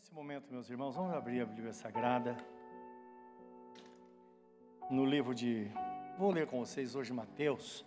Nesse 0.00 0.14
momento, 0.14 0.50
meus 0.50 0.70
irmãos, 0.70 0.96
vamos 0.96 1.12
abrir 1.12 1.42
a 1.42 1.44
Bíblia 1.44 1.74
Sagrada 1.74 2.34
no 4.90 5.04
livro 5.04 5.34
de. 5.34 5.70
Vou 6.16 6.30
ler 6.30 6.46
com 6.46 6.58
vocês 6.58 6.94
hoje 6.94 7.12
Mateus. 7.12 7.84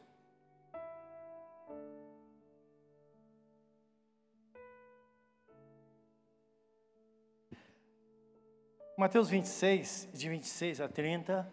Mateus 8.95 9.27
26, 9.27 10.09
de 10.13 10.29
26 10.29 10.81
a 10.81 10.87
30. 10.87 11.51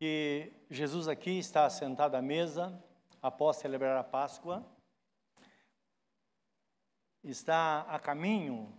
E 0.00 0.52
Jesus 0.68 1.06
aqui 1.06 1.38
está 1.38 1.70
sentado 1.70 2.16
à 2.16 2.20
mesa 2.20 2.76
após 3.22 3.58
celebrar 3.58 3.96
a 3.96 4.02
Páscoa 4.02 4.66
está 7.30 7.82
a 7.82 7.98
caminho 7.98 8.72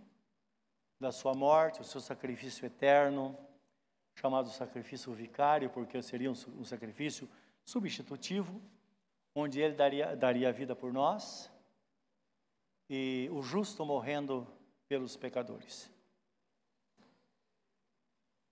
da 1.00 1.12
sua 1.12 1.34
morte, 1.34 1.80
o 1.80 1.84
seu 1.84 2.00
sacrifício 2.00 2.66
eterno, 2.66 3.38
chamado 4.18 4.50
sacrifício 4.50 5.12
vicário, 5.12 5.70
porque 5.70 6.02
seria 6.02 6.30
um, 6.30 6.64
sacrifício 6.64 7.28
substitutivo, 7.64 8.60
onde 9.34 9.60
ele 9.60 9.74
daria, 9.74 10.16
daria 10.16 10.48
a 10.48 10.52
vida 10.52 10.74
por 10.74 10.92
nós, 10.92 11.50
e 12.90 13.28
o 13.32 13.42
justo 13.42 13.84
morrendo 13.84 14.46
pelos 14.88 15.16
pecadores. 15.16 15.92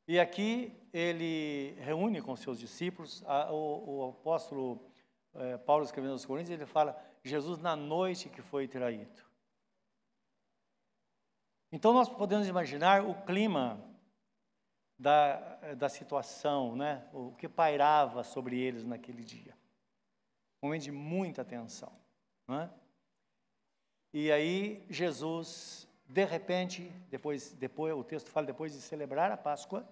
E 0.07 0.21
aqui 0.21 0.73
ele 0.93 1.75
reúne 1.81 2.23
com 2.23 2.37
seus 2.37 2.61
discípulos, 2.61 3.25
a, 3.27 3.51
o, 3.51 3.97
o, 3.97 4.11
apóstolo 4.11 4.81
é, 5.35 5.57
Paulo 5.59 5.85
escrevendo 5.85 6.13
aos 6.13 6.25
Coríntios, 6.25 6.55
ele 6.57 6.67
fala, 6.67 6.97
Jesus 7.25 7.59
na 7.59 7.75
noite 7.75 8.29
que 8.29 8.41
foi 8.41 8.69
traído. 8.69 9.26
Então 11.77 11.93
nós 11.93 12.09
podemos 12.09 12.49
imaginar 12.49 13.05
o 13.05 13.15
clima 13.27 13.79
da, 14.99 15.75
da 15.75 15.91
situação, 15.91 16.75
né? 16.75 17.07
o 17.13 17.33
que 17.33 17.47
pairava 17.47 18.25
sobre 18.25 18.59
eles 18.59 18.83
naquele 18.83 19.23
dia. 19.23 19.55
Um 20.63 20.69
momento 20.69 20.85
de 20.85 20.91
muita 20.91 21.45
tensão. 21.45 21.93
Né? 22.49 22.71
E 24.11 24.33
aí 24.33 24.87
Jesus, 24.89 25.87
de 26.09 26.25
repente, 26.25 26.91
depois, 27.11 27.53
depois, 27.53 27.95
o 27.95 28.03
texto 28.03 28.31
fala, 28.31 28.47
depois 28.47 28.73
de 28.73 28.81
celebrar 28.81 29.31
a 29.31 29.37
Páscoa, 29.37 29.87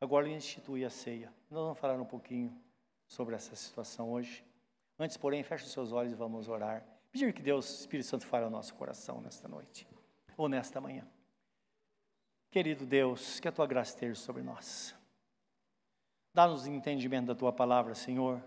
agora 0.00 0.26
ele 0.26 0.34
institui 0.34 0.84
a 0.84 0.90
ceia. 0.90 1.32
Nós 1.48 1.62
vamos 1.62 1.78
falar 1.78 1.94
um 2.00 2.04
pouquinho 2.04 2.52
sobre 3.06 3.36
essa 3.36 3.54
situação 3.54 4.10
hoje. 4.10 4.44
Antes, 4.98 5.16
porém, 5.16 5.44
feche 5.44 5.66
os 5.66 5.70
seus 5.70 5.92
olhos 5.92 6.14
e 6.14 6.16
vamos 6.16 6.48
orar. 6.48 6.84
Pedir 7.12 7.32
que 7.32 7.42
Deus, 7.42 7.78
Espírito 7.78 8.08
Santo, 8.08 8.26
fale 8.26 8.44
ao 8.44 8.50
nosso 8.50 8.74
coração 8.74 9.20
nesta 9.20 9.46
noite 9.46 9.86
ou 10.36 10.48
nesta 10.48 10.80
manhã. 10.80 11.06
Querido 12.52 12.84
Deus, 12.84 13.40
que 13.40 13.48
a 13.48 13.52
tua 13.52 13.66
graça 13.66 13.92
esteja 13.92 14.14
sobre 14.14 14.42
nós. 14.42 14.94
Dá-nos 16.34 16.66
entendimento 16.66 17.28
da 17.28 17.34
tua 17.34 17.50
palavra, 17.50 17.94
Senhor. 17.94 18.44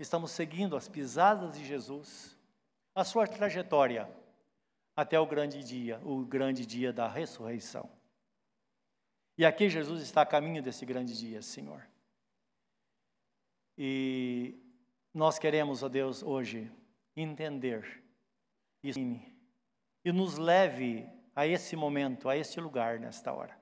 Estamos 0.00 0.32
seguindo 0.32 0.76
as 0.76 0.88
pisadas 0.88 1.56
de 1.56 1.64
Jesus, 1.64 2.36
a 2.92 3.04
sua 3.04 3.28
trajetória 3.28 4.10
até 4.96 5.16
o 5.20 5.26
grande 5.26 5.62
dia, 5.62 6.00
o 6.04 6.26
grande 6.26 6.66
dia 6.66 6.92
da 6.92 7.06
ressurreição. 7.06 7.88
E 9.38 9.46
aqui 9.46 9.70
Jesus 9.70 10.02
está 10.02 10.22
a 10.22 10.26
caminho 10.26 10.60
desse 10.60 10.84
grande 10.84 11.16
dia, 11.16 11.40
Senhor. 11.40 11.88
E 13.78 14.60
nós 15.14 15.38
queremos, 15.38 15.84
ó 15.84 15.88
Deus, 15.88 16.20
hoje 16.20 16.68
entender 17.14 18.02
isso 18.82 18.98
e 20.04 20.10
nos 20.10 20.36
leve 20.36 21.08
a 21.34 21.46
esse 21.46 21.74
momento, 21.74 22.28
a 22.28 22.36
esse 22.36 22.60
lugar 22.60 22.98
nesta 23.00 23.32
hora, 23.32 23.58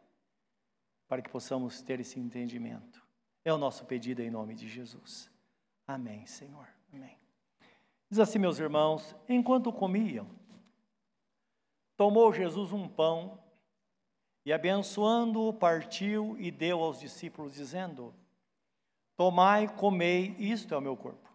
para 1.09 1.23
que 1.23 1.31
possamos 1.31 1.81
ter 1.83 2.01
esse 2.01 2.19
entendimento. 2.21 3.03
É 3.45 3.53
o 3.53 3.59
nosso 3.59 3.85
pedido 3.87 4.23
em 4.23 4.31
nome 4.31 4.55
de 4.55 4.69
Jesus. 4.69 5.31
Amém, 5.87 6.27
Senhor. 6.27 6.69
Amém. 6.93 7.19
Diz 8.09 8.19
assim, 8.19 8.39
meus 8.39 8.59
irmãos: 8.59 9.17
enquanto 9.29 9.73
comiam, 9.73 10.29
tomou 11.97 12.33
Jesus 12.33 12.73
um 12.73 12.87
pão 12.87 13.43
e, 14.45 14.53
abençoando-o, 14.53 15.53
partiu 15.53 16.37
e 16.39 16.51
deu 16.51 16.83
aos 16.83 17.01
discípulos, 17.01 17.55
dizendo: 17.55 18.15
Tomai, 19.17 19.67
comei, 19.67 20.37
isto 20.39 20.75
é 20.75 20.77
o 20.77 20.81
meu 20.81 20.97
corpo. 20.97 21.32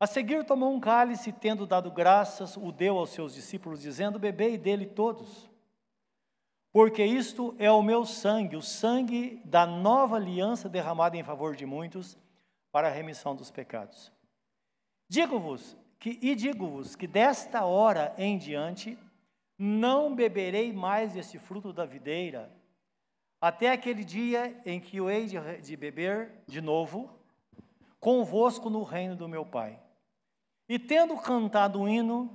A 0.00 0.06
seguir 0.06 0.46
tomou 0.46 0.72
um 0.72 0.80
cálice, 0.80 1.30
tendo 1.30 1.66
dado 1.66 1.90
graças, 1.90 2.56
o 2.56 2.72
deu 2.72 2.96
aos 2.96 3.10
seus 3.10 3.34
discípulos, 3.34 3.82
dizendo: 3.82 4.18
Bebei 4.18 4.56
dele 4.56 4.86
todos, 4.86 5.50
porque 6.72 7.04
isto 7.04 7.54
é 7.58 7.70
o 7.70 7.82
meu 7.82 8.06
sangue, 8.06 8.56
o 8.56 8.62
sangue 8.62 9.42
da 9.44 9.66
nova 9.66 10.16
aliança 10.16 10.70
derramada 10.70 11.18
em 11.18 11.22
favor 11.22 11.54
de 11.54 11.66
muitos, 11.66 12.16
para 12.72 12.88
a 12.88 12.90
remissão 12.90 13.36
dos 13.36 13.50
pecados. 13.50 14.10
Digo-vos 15.06 15.76
que, 15.98 16.18
e 16.22 16.34
digo-vos 16.34 16.96
que 16.96 17.06
desta 17.06 17.66
hora 17.66 18.14
em 18.16 18.38
diante 18.38 18.96
não 19.58 20.14
beberei 20.14 20.72
mais 20.72 21.12
desse 21.12 21.38
fruto 21.38 21.74
da 21.74 21.84
videira, 21.84 22.50
até 23.38 23.70
aquele 23.70 24.02
dia 24.02 24.58
em 24.64 24.80
que 24.80 24.96
eu 24.96 25.10
hei 25.10 25.26
de, 25.26 25.36
de 25.60 25.76
beber 25.76 26.42
de 26.46 26.62
novo 26.62 27.10
convosco 27.98 28.70
no 28.70 28.82
reino 28.82 29.14
do 29.14 29.28
meu 29.28 29.44
Pai. 29.44 29.78
E 30.70 30.78
tendo 30.78 31.16
cantado 31.20 31.80
o 31.80 31.88
hino, 31.88 32.30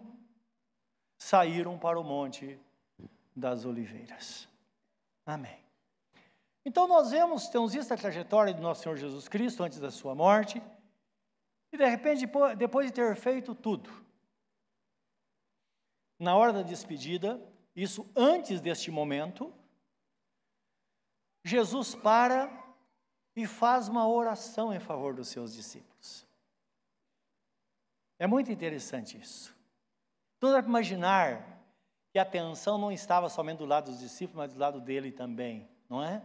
saíram 1.18 1.79
para 1.79 1.97
o 1.97 2.03
Monte 2.03 2.59
das 3.34 3.63
Oliveiras. 3.63 4.46
Amém. 5.25 5.57
Então 6.66 6.85
nós 6.85 7.12
vemos, 7.12 7.47
temos 7.47 7.72
visto 7.72 7.94
a 7.94 7.97
trajetória 7.97 8.53
do 8.53 8.62
nosso 8.62 8.84
Senhor 8.84 8.97
Jesus 8.97 9.29
Cristo 9.29 9.63
antes 9.63 9.79
da 9.79 9.90
sua 9.90 10.13
morte, 10.13 10.62
e 11.72 11.78
de 11.78 11.85
repente, 11.85 12.29
depois 12.57 12.88
de 12.88 12.91
ter 12.91 13.16
feito 13.16 13.56
tudo, 13.56 13.90
na 16.19 16.35
hora 16.35 16.52
da 16.52 16.62
despedida, 16.62 17.41
isso 17.73 18.06
antes 18.13 18.59
deste 18.59 18.91
momento, 18.91 19.53
Jesus 21.41 21.96
para 21.96 22.52
e 23.34 23.47
faz 23.47 23.88
uma 23.88 24.06
oração 24.06 24.73
em 24.73 24.79
favor 24.81 25.13
dos 25.13 25.29
seus 25.29 25.53
discípulos. 25.53 26.25
É 28.18 28.28
muito 28.28 28.52
interessante 28.52 29.18
isso. 29.18 29.56
Então 30.38 30.52
dá 30.52 30.62
para 30.62 30.70
imaginar 30.70 31.62
que 32.12 32.20
a 32.20 32.22
atenção 32.22 32.78
não 32.78 32.92
estava 32.92 33.30
somente 33.30 33.58
do 33.58 33.66
lado 33.66 33.92
dos 33.92 34.00
discípulos, 34.00 34.38
mas 34.38 34.53
do 34.53 34.59
lado 34.59 34.80
dele 34.80 35.12
também, 35.12 35.70
não 35.90 36.03
é? 36.03 36.22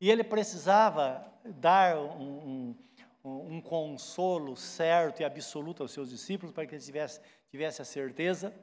E 0.00 0.10
ele 0.10 0.24
precisava 0.24 1.30
dar 1.44 1.98
um, 1.98 2.74
um, 3.22 3.56
um 3.56 3.60
consolo 3.60 4.56
certo 4.56 5.20
e 5.20 5.24
absoluto 5.24 5.82
aos 5.82 5.92
seus 5.92 6.08
discípulos 6.08 6.54
para 6.54 6.66
que 6.66 6.74
eles 6.74 6.86
tivessem 6.86 7.22
tivesse 7.50 7.82
a 7.82 7.84
certeza 7.84 8.54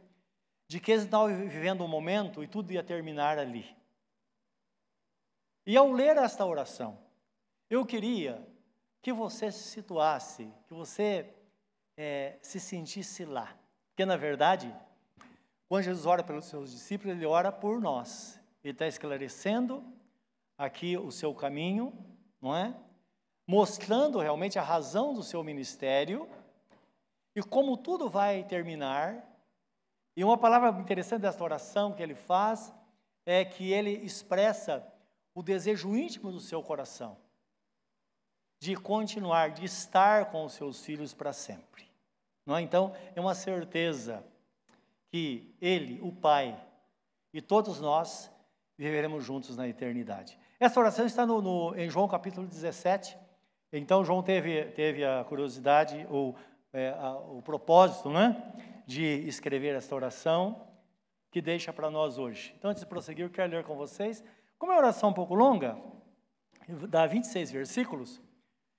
de 0.67 0.79
que 0.79 0.91
eles 0.91 1.03
estavam 1.03 1.27
vivendo 1.27 1.83
um 1.83 1.87
momento 1.87 2.43
e 2.43 2.47
tudo 2.47 2.71
ia 2.71 2.83
terminar 2.83 3.37
ali. 3.37 3.65
E 5.65 5.75
ao 5.75 5.91
ler 5.91 6.17
esta 6.17 6.45
oração, 6.45 6.97
eu 7.69 7.85
queria 7.85 8.45
que 9.01 9.11
você 9.11 9.51
se 9.51 9.63
situasse, 9.63 10.51
que 10.67 10.73
você 10.73 11.33
é, 11.97 12.37
se 12.41 12.59
sentisse 12.59 13.25
lá. 13.25 13.53
Porque, 13.89 14.05
na 14.05 14.15
verdade, 14.15 14.73
quando 15.67 15.83
Jesus 15.83 16.05
ora 16.05 16.23
pelos 16.23 16.45
seus 16.45 16.71
discípulos, 16.71 17.17
ele 17.17 17.25
ora 17.25 17.51
por 17.51 17.81
nós. 17.81 18.39
Ele 18.63 18.71
está 18.71 18.87
esclarecendo 18.87 19.83
aqui 20.57 20.95
o 20.97 21.11
seu 21.11 21.33
caminho, 21.33 21.91
não 22.39 22.55
é? 22.55 22.73
Mostrando 23.47 24.19
realmente 24.19 24.59
a 24.59 24.63
razão 24.63 25.13
do 25.13 25.23
seu 25.23 25.43
ministério 25.43 26.29
e 27.35 27.41
como 27.41 27.75
tudo 27.75 28.09
vai 28.09 28.43
terminar. 28.43 29.23
E 30.15 30.23
uma 30.23 30.37
palavra 30.37 30.69
interessante 30.79 31.21
desta 31.21 31.43
oração 31.43 31.93
que 31.93 32.03
ele 32.03 32.15
faz 32.15 32.73
é 33.25 33.43
que 33.43 33.71
ele 33.71 33.91
expressa 33.91 34.85
o 35.33 35.41
desejo 35.41 35.95
íntimo 35.95 36.31
do 36.31 36.39
seu 36.39 36.61
coração 36.61 37.17
de 38.59 38.75
continuar, 38.75 39.51
de 39.51 39.65
estar 39.65 40.31
com 40.31 40.45
os 40.45 40.53
seus 40.53 40.83
filhos 40.83 41.13
para 41.13 41.31
sempre. 41.33 41.86
Não 42.47 42.55
é? 42.55 42.61
Então, 42.61 42.93
é 43.13 43.19
uma 43.19 43.35
certeza 43.35 44.23
que 45.11 45.53
Ele, 45.59 45.99
o 46.01 46.13
Pai, 46.13 46.57
e 47.33 47.41
todos 47.41 47.81
nós 47.81 48.31
viveremos 48.77 49.25
juntos 49.25 49.57
na 49.57 49.67
eternidade. 49.67 50.39
Essa 50.57 50.79
oração 50.79 51.05
está 51.05 51.25
no, 51.25 51.41
no, 51.41 51.75
em 51.75 51.89
João 51.89 52.07
capítulo 52.07 52.47
17. 52.47 53.17
Então, 53.73 54.05
João 54.05 54.23
teve, 54.23 54.63
teve 54.67 55.03
a 55.03 55.25
curiosidade, 55.25 56.07
ou 56.09 56.37
é, 56.71 56.91
a, 56.97 57.17
o 57.17 57.41
propósito, 57.41 58.09
né, 58.09 58.41
de 58.85 59.03
escrever 59.27 59.75
esta 59.75 59.93
oração, 59.93 60.65
que 61.29 61.41
deixa 61.41 61.73
para 61.73 61.91
nós 61.91 62.17
hoje. 62.17 62.55
Então, 62.57 62.71
antes 62.71 62.81
de 62.81 62.87
prosseguir, 62.87 63.25
eu 63.25 63.29
quero 63.29 63.51
ler 63.51 63.65
com 63.65 63.75
vocês. 63.75 64.23
Como 64.57 64.71
é 64.71 64.75
uma 64.75 64.81
oração 64.81 65.09
um 65.09 65.13
pouco 65.13 65.35
longa, 65.35 65.77
dá 66.87 67.05
26 67.05 67.51
versículos, 67.51 68.21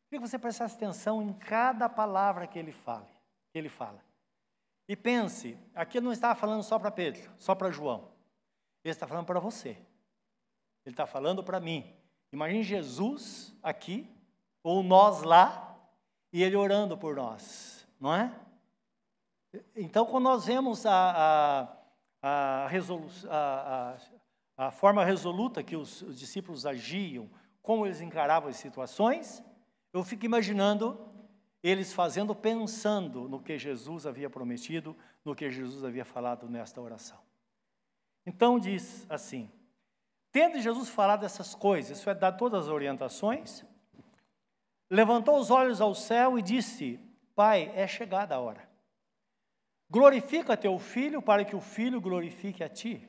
queria 0.08 0.22
que 0.22 0.26
você 0.26 0.38
prestasse 0.38 0.74
atenção 0.74 1.22
em 1.22 1.34
cada 1.34 1.86
palavra 1.86 2.46
que 2.46 2.58
ele 2.58 2.72
fale 2.72 3.17
ele 3.54 3.68
fala. 3.68 4.02
E 4.88 4.96
pense, 4.96 5.58
aqui 5.74 5.98
ele 5.98 6.06
não 6.06 6.12
estava 6.12 6.34
falando 6.34 6.62
só 6.62 6.78
para 6.78 6.90
Pedro, 6.90 7.30
só 7.38 7.54
para 7.54 7.70
João. 7.70 8.10
Ele 8.82 8.92
está 8.92 9.06
falando 9.06 9.26
para 9.26 9.40
você. 9.40 9.70
Ele 10.84 10.94
está 10.94 11.06
falando 11.06 11.44
para 11.44 11.60
mim. 11.60 11.94
Imagine 12.32 12.62
Jesus 12.62 13.54
aqui, 13.62 14.10
ou 14.62 14.82
nós 14.82 15.22
lá, 15.22 15.76
e 16.32 16.42
ele 16.42 16.56
orando 16.56 16.96
por 16.96 17.16
nós, 17.16 17.86
não 18.00 18.14
é? 18.14 18.34
Então, 19.74 20.04
quando 20.04 20.24
nós 20.24 20.44
vemos 20.44 20.84
a, 20.84 21.72
a, 22.22 22.66
a, 22.66 22.70
a, 23.30 23.96
a 24.56 24.70
forma 24.70 25.04
resoluta 25.04 25.62
que 25.62 25.76
os, 25.76 26.02
os 26.02 26.18
discípulos 26.18 26.66
agiam, 26.66 27.30
como 27.62 27.86
eles 27.86 28.00
encaravam 28.00 28.50
as 28.50 28.56
situações, 28.56 29.42
eu 29.92 30.04
fico 30.04 30.26
imaginando 30.26 30.98
eles 31.62 31.92
fazendo, 31.92 32.34
pensando 32.34 33.28
no 33.28 33.40
que 33.40 33.58
Jesus 33.58 34.06
havia 34.06 34.30
prometido, 34.30 34.96
no 35.24 35.34
que 35.34 35.50
Jesus 35.50 35.84
havia 35.84 36.04
falado 36.04 36.48
nesta 36.48 36.80
oração. 36.80 37.18
Então 38.24 38.58
diz 38.58 39.06
assim: 39.08 39.50
Tendo 40.30 40.60
Jesus 40.60 40.88
falado 40.88 41.24
essas 41.24 41.54
coisas, 41.54 41.98
isso 41.98 42.08
é 42.10 42.14
dar 42.14 42.32
todas 42.32 42.64
as 42.64 42.70
orientações, 42.70 43.64
levantou 44.90 45.38
os 45.38 45.50
olhos 45.50 45.80
ao 45.80 45.94
céu 45.94 46.38
e 46.38 46.42
disse: 46.42 47.00
Pai, 47.34 47.72
é 47.74 47.86
chegada 47.86 48.34
a 48.34 48.40
hora. 48.40 48.68
Glorifica 49.90 50.56
teu 50.56 50.78
filho 50.78 51.22
para 51.22 51.44
que 51.44 51.56
o 51.56 51.60
filho 51.60 52.00
glorifique 52.00 52.62
a 52.62 52.68
ti. 52.68 53.08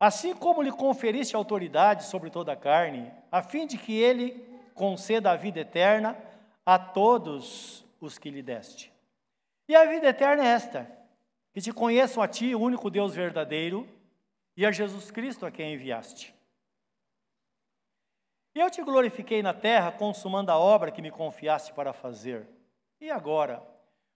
Assim 0.00 0.34
como 0.34 0.62
lhe 0.62 0.72
conferiste 0.72 1.36
autoridade 1.36 2.04
sobre 2.04 2.30
toda 2.30 2.52
a 2.52 2.56
carne, 2.56 3.12
a 3.30 3.42
fim 3.42 3.66
de 3.66 3.78
que 3.78 3.92
ele 3.92 4.30
conceda 4.74 5.30
a 5.30 5.36
vida 5.36 5.60
eterna 5.60 6.16
a 6.64 6.78
todos 6.78 7.84
os 8.00 8.18
que 8.18 8.30
lhe 8.30 8.42
deste. 8.42 8.92
E 9.68 9.74
a 9.74 9.84
vida 9.84 10.08
eterna 10.08 10.44
é 10.44 10.48
esta: 10.48 10.90
que 11.52 11.60
te 11.60 11.72
conheçam 11.72 12.22
a 12.22 12.28
ti, 12.28 12.54
o 12.54 12.60
único 12.60 12.90
Deus 12.90 13.14
verdadeiro, 13.14 13.88
e 14.56 14.66
a 14.66 14.72
Jesus 14.72 15.10
Cristo 15.10 15.46
a 15.46 15.50
quem 15.50 15.74
enviaste. 15.74 16.34
E 18.54 18.60
eu 18.60 18.70
te 18.70 18.82
glorifiquei 18.82 19.42
na 19.42 19.54
terra, 19.54 19.92
consumando 19.92 20.50
a 20.50 20.58
obra 20.58 20.90
que 20.90 21.00
me 21.00 21.10
confiaste 21.10 21.72
para 21.72 21.92
fazer. 21.92 22.46
E 23.00 23.10
agora, 23.10 23.66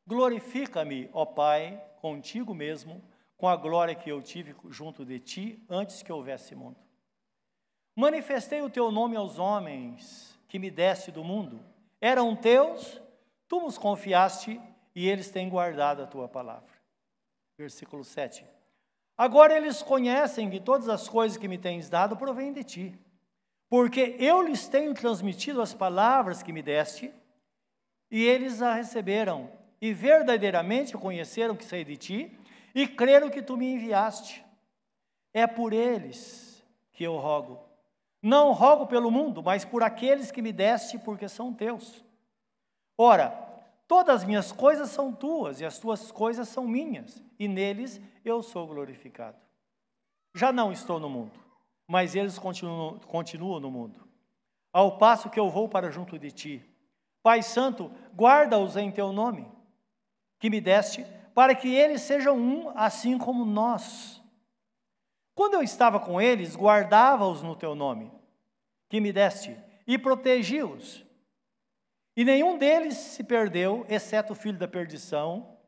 glorifica-me, 0.07 1.09
ó 1.13 1.25
Pai, 1.25 1.83
contigo 2.01 2.55
mesmo, 2.55 3.03
com 3.37 3.49
a 3.49 3.57
glória 3.57 3.95
que 3.95 4.11
eu 4.11 4.23
tive 4.23 4.55
junto 4.69 5.05
de 5.05 5.19
ti 5.19 5.65
antes 5.69 6.03
que 6.03 6.13
houvesse 6.13 6.55
mundo. 6.55 6.77
Manifestei 7.95 8.61
o 8.61 8.69
teu 8.69 8.91
nome 8.91 9.17
aos 9.17 9.39
homens 9.39 10.39
que 10.49 10.59
me 10.59 10.71
deste 10.71 11.11
do 11.11 11.25
mundo. 11.25 11.65
Eram 12.01 12.37
teus, 12.37 13.01
tu 13.49 13.61
nos 13.61 13.79
confiaste 13.79 14.61
e 14.95 15.09
eles 15.09 15.31
têm 15.31 15.49
guardado 15.49 16.03
a 16.03 16.07
tua 16.07 16.29
palavra. 16.29 16.73
Versículo 17.59 18.05
7. 18.05 18.45
Agora 19.17 19.57
eles 19.57 19.83
conhecem 19.83 20.51
que 20.51 20.61
todas 20.61 20.89
as 20.89 21.09
coisas 21.09 21.39
que 21.39 21.49
me 21.49 21.57
tens 21.57 21.89
dado 21.89 22.17
provêm 22.17 22.53
de 22.53 22.63
ti, 22.63 22.99
porque 23.69 24.17
eu 24.19 24.43
lhes 24.43 24.69
tenho 24.69 24.93
transmitido 24.93 25.63
as 25.63 25.73
palavras 25.73 26.43
que 26.43 26.53
me 26.53 26.63
deste, 26.63 27.13
e 28.11 28.25
eles 28.25 28.61
a 28.61 28.75
receberam, 28.75 29.51
e 29.81 29.93
verdadeiramente 29.93 30.97
conheceram 30.97 31.57
que 31.57 31.65
saí 31.65 31.85
de 31.85 31.97
ti, 31.97 32.39
e 32.75 32.87
creram 32.87 33.31
que 33.31 33.43
tu 33.43 33.57
me 33.57 33.73
enviaste. 33.73 34.45
É 35.33 35.47
por 35.47 35.73
eles 35.73 36.63
que 36.93 37.05
eu 37.05 37.17
rogo. 37.17 37.66
Não 38.23 38.53
rogo 38.53 38.87
pelo 38.87 39.11
mundo, 39.11 39.43
mas 39.43 39.65
por 39.65 39.83
aqueles 39.83 40.31
que 40.31 40.43
me 40.43 40.53
deste, 40.53 40.99
porque 40.99 41.29
são 41.29 41.53
teus. 41.53 42.05
Ora, 42.99 43.31
todas 43.87 44.23
as 44.23 44.25
minhas 44.25 44.53
coisas 44.53 44.91
são 44.91 45.13
tuas, 45.13 45.61
e 45.61 45.65
as 45.65 45.79
tuas 45.79 46.11
coisas 46.11 46.49
são 46.49 46.67
minhas, 46.67 47.23
e 47.39 47.47
neles 47.47 48.01
eu 48.25 48.43
sou 48.43 48.67
glorificado. 48.67 49.37
Já 50.35 50.53
não 50.53 50.73
estou 50.73 50.99
no 50.99 51.09
mundo, 51.09 51.39
mas 51.87 52.15
eles 52.15 52.39
continuam, 52.39 52.99
continuam 53.01 53.61
no 53.61 53.71
mundo. 53.71 54.07
Ao 54.73 54.99
passo 54.99 55.31
que 55.31 55.41
eu 55.41 55.49
vou 55.49 55.69
para 55.69 55.91
junto 55.91 56.19
de 56.19 56.31
ti. 56.31 56.65
Pai 57.23 57.43
Santo, 57.43 57.91
guarda-os 58.15 58.77
em 58.77 58.91
teu 58.91 59.13
nome, 59.13 59.47
que 60.39 60.51
me 60.51 60.61
deste, 60.61 61.07
para 61.35 61.55
que 61.55 61.75
eles 61.75 62.03
sejam 62.03 62.37
um, 62.37 62.71
assim 62.75 63.19
como 63.19 63.45
nós. 63.45 64.23
Quando 65.37 65.53
eu 65.53 65.63
estava 65.63 66.01
com 66.01 66.19
eles, 66.19 66.57
guardava-os 66.57 67.43
no 67.43 67.55
teu 67.55 67.75
nome, 67.75 68.11
que 68.89 69.03
me 69.03 69.13
deste, 69.13 69.55
e 69.87 69.99
protegi-os. 69.99 71.05
E 72.17 72.25
nenhum 72.25 72.57
deles 72.57 72.97
se 72.97 73.23
perdeu, 73.23 73.85
exceto 73.87 74.33
o 74.33 74.35
filho 74.35 74.57
da 74.57 74.67
perdição, 74.67 75.59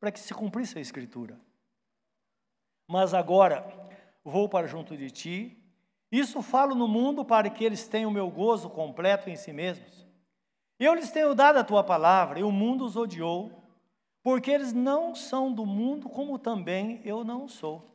para 0.00 0.10
que 0.10 0.18
se 0.18 0.32
cumprisse 0.32 0.78
a 0.78 0.80
Escritura. 0.80 1.38
Mas 2.88 3.12
agora 3.12 3.62
vou 4.24 4.48
para 4.48 4.66
junto 4.66 4.96
de 4.96 5.10
ti. 5.10 5.62
Isso 6.10 6.40
falo 6.40 6.74
no 6.74 6.88
mundo 6.88 7.22
para 7.22 7.50
que 7.50 7.62
eles 7.62 7.86
tenham 7.86 8.10
o 8.10 8.14
meu 8.14 8.30
gozo 8.30 8.70
completo 8.70 9.28
em 9.28 9.36
si 9.36 9.52
mesmos. 9.52 10.08
Eu 10.78 10.94
lhes 10.94 11.10
tenho 11.10 11.34
dado 11.34 11.58
a 11.58 11.64
tua 11.64 11.84
palavra, 11.84 12.40
e 12.40 12.42
o 12.42 12.50
mundo 12.50 12.86
os 12.86 12.96
odiou, 12.96 13.62
porque 14.22 14.50
eles 14.50 14.72
não 14.72 15.14
são 15.14 15.52
do 15.52 15.66
mundo, 15.66 16.08
como 16.08 16.38
também 16.38 17.02
eu 17.04 17.22
não 17.22 17.46
sou. 17.46 17.89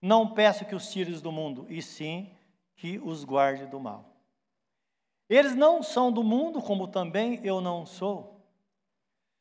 Não 0.00 0.32
peço 0.32 0.64
que 0.64 0.74
os 0.74 0.90
tires 0.90 1.20
do 1.20 1.32
mundo, 1.32 1.66
e 1.68 1.82
sim 1.82 2.30
que 2.76 2.98
os 2.98 3.24
guarde 3.24 3.66
do 3.66 3.80
mal. 3.80 4.16
Eles 5.28 5.54
não 5.54 5.82
são 5.82 6.10
do 6.10 6.22
mundo, 6.22 6.62
como 6.62 6.88
também 6.88 7.40
eu 7.44 7.60
não 7.60 7.84
sou. 7.84 8.40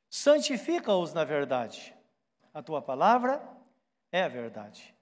Santifica-os 0.10 1.14
na 1.14 1.24
verdade. 1.24 1.96
A 2.54 2.62
tua 2.62 2.82
palavra 2.82 3.42
é 4.12 4.24
a 4.24 4.28
verdade. 4.28 4.94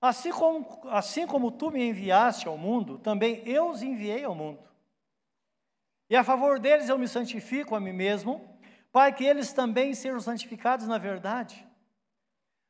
Assim 0.00 0.30
como, 0.30 0.66
assim 0.90 1.26
como 1.26 1.50
tu 1.50 1.70
me 1.70 1.88
enviaste 1.88 2.46
ao 2.46 2.56
mundo, 2.56 2.98
também 2.98 3.42
eu 3.44 3.70
os 3.70 3.82
enviei 3.82 4.24
ao 4.24 4.34
mundo. 4.34 4.62
E 6.08 6.14
a 6.14 6.22
favor 6.22 6.60
deles 6.60 6.88
eu 6.88 6.98
me 6.98 7.08
santifico 7.08 7.74
a 7.74 7.80
mim 7.80 7.92
mesmo, 7.92 8.56
para 8.92 9.10
que 9.10 9.24
eles 9.24 9.52
também 9.52 9.92
sejam 9.94 10.20
santificados 10.20 10.86
na 10.86 10.98
verdade. 10.98 11.65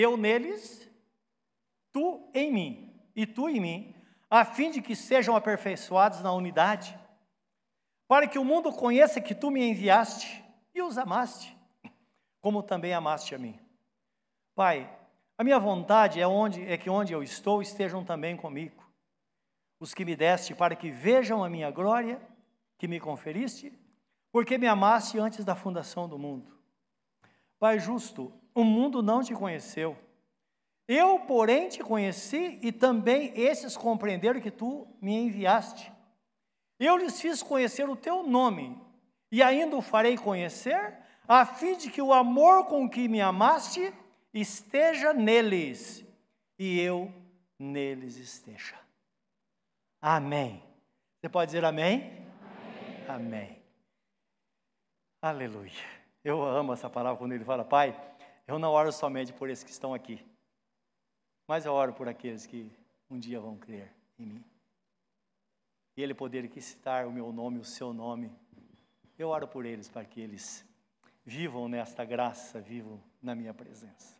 Eu 0.00 0.16
neles, 0.16 0.88
tu 1.90 2.30
em 2.32 2.52
mim, 2.52 3.02
e 3.16 3.26
tu 3.26 3.48
em 3.48 3.58
mim, 3.58 3.96
a 4.30 4.44
fim 4.44 4.70
de 4.70 4.80
que 4.80 4.94
sejam 4.94 5.34
aperfeiçoados 5.34 6.20
na 6.20 6.32
unidade, 6.32 6.96
para 8.06 8.28
que 8.28 8.38
o 8.38 8.44
mundo 8.44 8.72
conheça 8.72 9.20
que 9.20 9.34
tu 9.34 9.50
me 9.50 9.60
enviaste 9.60 10.44
e 10.72 10.80
os 10.80 10.96
amaste, 10.96 11.58
como 12.40 12.62
também 12.62 12.94
amaste 12.94 13.34
a 13.34 13.38
mim. 13.38 13.58
Pai, 14.54 14.88
a 15.36 15.42
minha 15.42 15.58
vontade 15.58 16.20
é, 16.20 16.28
onde, 16.28 16.64
é 16.64 16.78
que 16.78 16.88
onde 16.88 17.12
eu 17.12 17.20
estou 17.20 17.60
estejam 17.60 18.04
também 18.04 18.36
comigo, 18.36 18.80
os 19.80 19.92
que 19.92 20.04
me 20.04 20.14
deste 20.14 20.54
para 20.54 20.76
que 20.76 20.92
vejam 20.92 21.42
a 21.42 21.50
minha 21.50 21.72
glória 21.72 22.22
que 22.78 22.86
me 22.86 23.00
conferiste 23.00 23.76
porque 24.30 24.58
me 24.58 24.68
amaste 24.68 25.18
antes 25.18 25.44
da 25.44 25.56
fundação 25.56 26.08
do 26.08 26.16
mundo. 26.16 26.56
Pai 27.58 27.80
justo, 27.80 28.32
o 28.58 28.64
mundo 28.64 29.00
não 29.00 29.22
te 29.22 29.32
conheceu. 29.34 29.96
Eu, 30.88 31.20
porém, 31.20 31.68
te 31.68 31.78
conheci 31.78 32.58
e 32.60 32.72
também 32.72 33.32
esses 33.36 33.76
compreenderam 33.76 34.40
que 34.40 34.50
tu 34.50 34.84
me 35.00 35.14
enviaste. 35.14 35.92
Eu 36.76 36.96
lhes 36.96 37.20
fiz 37.20 37.40
conhecer 37.40 37.88
o 37.88 37.94
teu 37.94 38.24
nome 38.24 38.76
e 39.30 39.44
ainda 39.44 39.76
o 39.76 39.82
farei 39.82 40.16
conhecer, 40.16 40.92
a 41.28 41.46
fim 41.46 41.76
de 41.76 41.88
que 41.88 42.02
o 42.02 42.12
amor 42.12 42.64
com 42.64 42.90
que 42.90 43.06
me 43.06 43.20
amaste 43.20 43.94
esteja 44.34 45.12
neles 45.12 46.04
e 46.58 46.80
eu 46.80 47.12
neles 47.56 48.16
esteja. 48.16 48.74
Amém. 50.00 50.60
Você 51.20 51.28
pode 51.28 51.52
dizer 51.52 51.64
amém? 51.64 52.26
Amém. 53.06 53.36
amém. 53.36 53.62
Aleluia. 55.22 55.98
Eu 56.24 56.42
amo 56.42 56.72
essa 56.72 56.90
palavra 56.90 57.18
quando 57.18 57.32
ele 57.32 57.44
fala, 57.44 57.64
Pai, 57.64 57.94
eu 58.48 58.58
não 58.58 58.72
oro 58.72 58.90
somente 58.90 59.32
por 59.32 59.50
esses 59.50 59.62
que 59.62 59.70
estão 59.70 59.92
aqui, 59.92 60.24
mas 61.46 61.66
eu 61.66 61.72
oro 61.74 61.92
por 61.92 62.08
aqueles 62.08 62.46
que 62.46 62.72
um 63.10 63.18
dia 63.18 63.38
vão 63.38 63.56
crer 63.56 63.94
em 64.18 64.24
mim. 64.26 64.44
E 65.94 66.02
Ele 66.02 66.14
poder 66.14 66.46
aqui 66.46 66.60
citar 66.60 67.06
o 67.06 67.12
meu 67.12 67.30
nome, 67.30 67.58
o 67.58 67.64
seu 67.64 67.92
nome. 67.92 68.32
Eu 69.18 69.28
oro 69.28 69.46
por 69.46 69.66
eles 69.66 69.88
para 69.88 70.04
que 70.04 70.20
eles 70.20 70.64
vivam 71.24 71.68
nesta 71.68 72.04
graça, 72.04 72.58
vivam 72.60 73.02
na 73.20 73.34
minha 73.34 73.52
presença. 73.52 74.16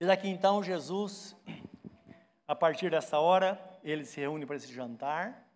E 0.00 0.06
daqui 0.06 0.28
então 0.28 0.62
Jesus, 0.62 1.36
a 2.48 2.56
partir 2.56 2.90
dessa 2.90 3.18
hora, 3.18 3.60
ele 3.84 4.06
se 4.06 4.20
reúne 4.20 4.46
para 4.46 4.56
esse 4.56 4.72
jantar, 4.72 5.46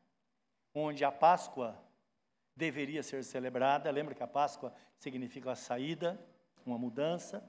onde 0.74 1.04
a 1.04 1.10
Páscoa 1.10 1.80
deveria 2.54 3.02
ser 3.02 3.24
celebrada. 3.24 3.90
Lembra 3.90 4.14
que 4.14 4.22
a 4.22 4.26
Páscoa 4.26 4.74
significa 4.98 5.52
a 5.52 5.56
saída, 5.56 6.20
uma 6.66 6.78
mudança. 6.78 7.42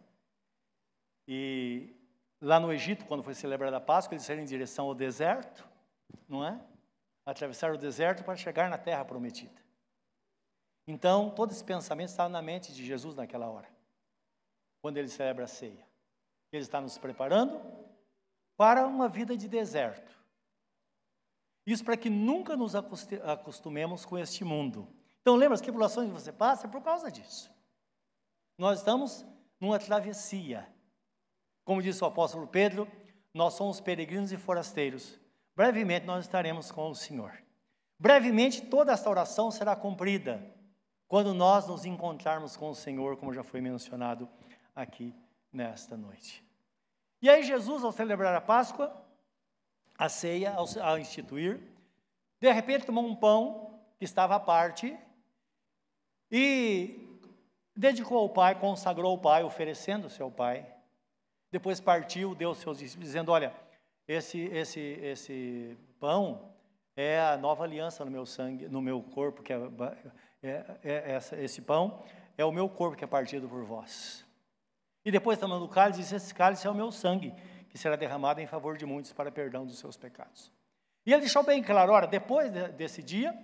E 1.28 1.96
lá 2.42 2.60
no 2.60 2.72
Egito, 2.72 3.06
quando 3.06 3.24
foi 3.24 3.34
celebrada 3.34 3.78
a 3.78 3.82
Páscoa, 3.82 4.16
eles 4.16 4.26
saíram 4.26 4.44
em 4.44 4.48
direção 4.48 4.86
ao 4.86 4.96
deserto, 4.96 5.68
não 6.28 6.46
é? 6.46 6.60
Atravessaram 7.26 7.76
o 7.76 7.78
deserto 7.78 8.24
para 8.24 8.36
chegar 8.36 8.70
na 8.70 8.78
terra 8.78 9.04
prometida. 9.04 9.64
Então, 10.88 11.32
todo 11.32 11.52
esse 11.52 11.64
pensamento 11.64 12.10
estava 12.10 12.30
na 12.30 12.42
mente 12.42 12.74
de 12.74 12.86
Jesus 12.86 13.16
naquela 13.16 13.50
hora, 13.50 13.68
quando 14.82 14.98
ele 14.98 15.08
celebra 15.08 15.46
a 15.46 15.48
ceia. 15.48 15.88
Ele 16.52 16.64
está 16.64 16.80
nos 16.80 16.98
preparando 16.98 17.60
para 18.56 18.86
uma 18.86 19.10
vida 19.10 19.36
de 19.36 19.48
deserto. 19.48 20.16
Isso 21.66 21.84
para 21.84 21.98
que 21.98 22.10
nunca 22.10 22.56
nos 22.56 22.76
acostumemos 22.76 24.06
com 24.06 24.18
este 24.18 24.44
mundo. 24.44 24.88
Então, 25.22 25.36
lembra 25.36 25.56
as 25.56 25.62
tribulações 25.62 26.08
que 26.08 26.14
você 26.14 26.32
passa? 26.32 26.68
É 26.68 26.70
por 26.70 26.84
causa 26.84 27.12
disso. 27.12 27.52
Nós 28.58 28.80
estamos 28.80 29.26
numa 29.60 29.78
travessia. 29.78 30.68
Como 31.64 31.82
disse 31.82 32.04
o 32.04 32.08
apóstolo 32.08 32.48
Pedro, 32.48 32.88
nós 33.34 33.54
somos 33.54 33.82
peregrinos 33.82 34.32
e 34.32 34.38
forasteiros. 34.38 35.20
Brevemente 35.56 36.06
nós 36.06 36.26
estaremos 36.26 36.72
com 36.72 36.90
o 36.90 36.96
Senhor. 36.96 37.34
Brevemente 38.00 38.62
toda 38.62 38.94
esta 38.94 39.10
oração 39.10 39.52
será 39.52 39.76
cumprida 39.76 40.54
quando 41.08 41.34
nós 41.34 41.68
nos 41.68 41.86
encontrarmos 41.86 42.56
com 42.56 42.70
o 42.70 42.76
Senhor, 42.76 43.18
como 43.18 43.34
já 43.34 43.44
foi 43.44 43.62
mencionado 43.62 44.28
aqui 44.76 45.14
nesta 45.52 45.96
noite. 45.96 46.44
E 47.22 47.30
aí, 47.30 47.44
Jesus, 47.44 47.84
ao 47.84 47.92
celebrar 47.92 48.36
a 48.36 48.42
Páscoa, 48.42 49.06
a 49.98 50.10
ceia, 50.10 50.54
ao, 50.54 50.66
ao 50.82 51.00
instituir, 51.00 51.62
de 52.40 52.52
repente 52.52 52.86
tomou 52.86 53.06
um 53.06 53.16
pão 53.16 53.80
que 53.98 54.06
estava 54.06 54.36
à 54.36 54.40
parte 54.40 54.98
e 56.30 57.05
dedicou 57.76 58.18
ao 58.18 58.30
Pai, 58.30 58.56
consagrou 58.56 59.12
ao 59.12 59.18
Pai, 59.18 59.44
oferecendo-se 59.44 60.22
ao 60.22 60.32
Pai. 60.32 60.66
Depois 61.52 61.80
partiu, 61.80 62.34
deu 62.34 62.50
aos 62.50 62.60
seus 62.60 62.80
discípulos, 62.80 63.08
dizendo: 63.10 63.32
Olha, 63.32 63.54
esse, 64.08 64.40
esse, 64.40 64.80
esse 64.80 65.78
pão 66.00 66.54
é 66.96 67.20
a 67.20 67.38
nova 67.38 67.64
aliança 67.64 68.06
no 68.06 68.12
meu 68.12 68.26
sangue, 68.26 68.68
no 68.68 68.82
meu 68.82 69.02
corpo, 69.02 69.44
que 69.44 69.52
é, 69.52 69.58
é, 70.42 70.80
é 70.84 71.12
essa, 71.12 71.36
esse 71.38 71.62
pão 71.62 72.04
é 72.38 72.46
o 72.46 72.52
meu 72.52 72.70
corpo 72.70 72.98
que 72.98 73.04
é 73.04 73.08
partido 73.08 73.48
por 73.48 73.64
vós. 73.64 74.26
E 75.04 75.12
depois, 75.12 75.38
tomando 75.38 75.66
o 75.66 75.70
cálice, 75.70 76.02
disse: 76.02 76.16
Esse 76.16 76.34
cálice 76.34 76.66
é 76.68 76.70
o 76.70 76.76
meu 76.76 76.92
sangue, 76.92 77.34
que 77.70 77.78
será 77.78 77.96
derramado 77.96 78.42
em 78.42 78.48
favor 78.48 78.78
de 78.78 78.86
muitos 78.86 79.14
para 79.14 79.32
perdão 79.32 79.66
dos 79.66 79.78
seus 79.78 79.98
pecados. 79.98 80.52
E 81.06 81.12
ele 81.12 81.22
deixou 81.22 81.44
bem 81.44 81.62
claro: 81.62 81.92
Ora, 81.92 82.08
depois 82.08 82.52
de, 82.52 82.70
desse 82.70 83.04
dia, 83.04 83.38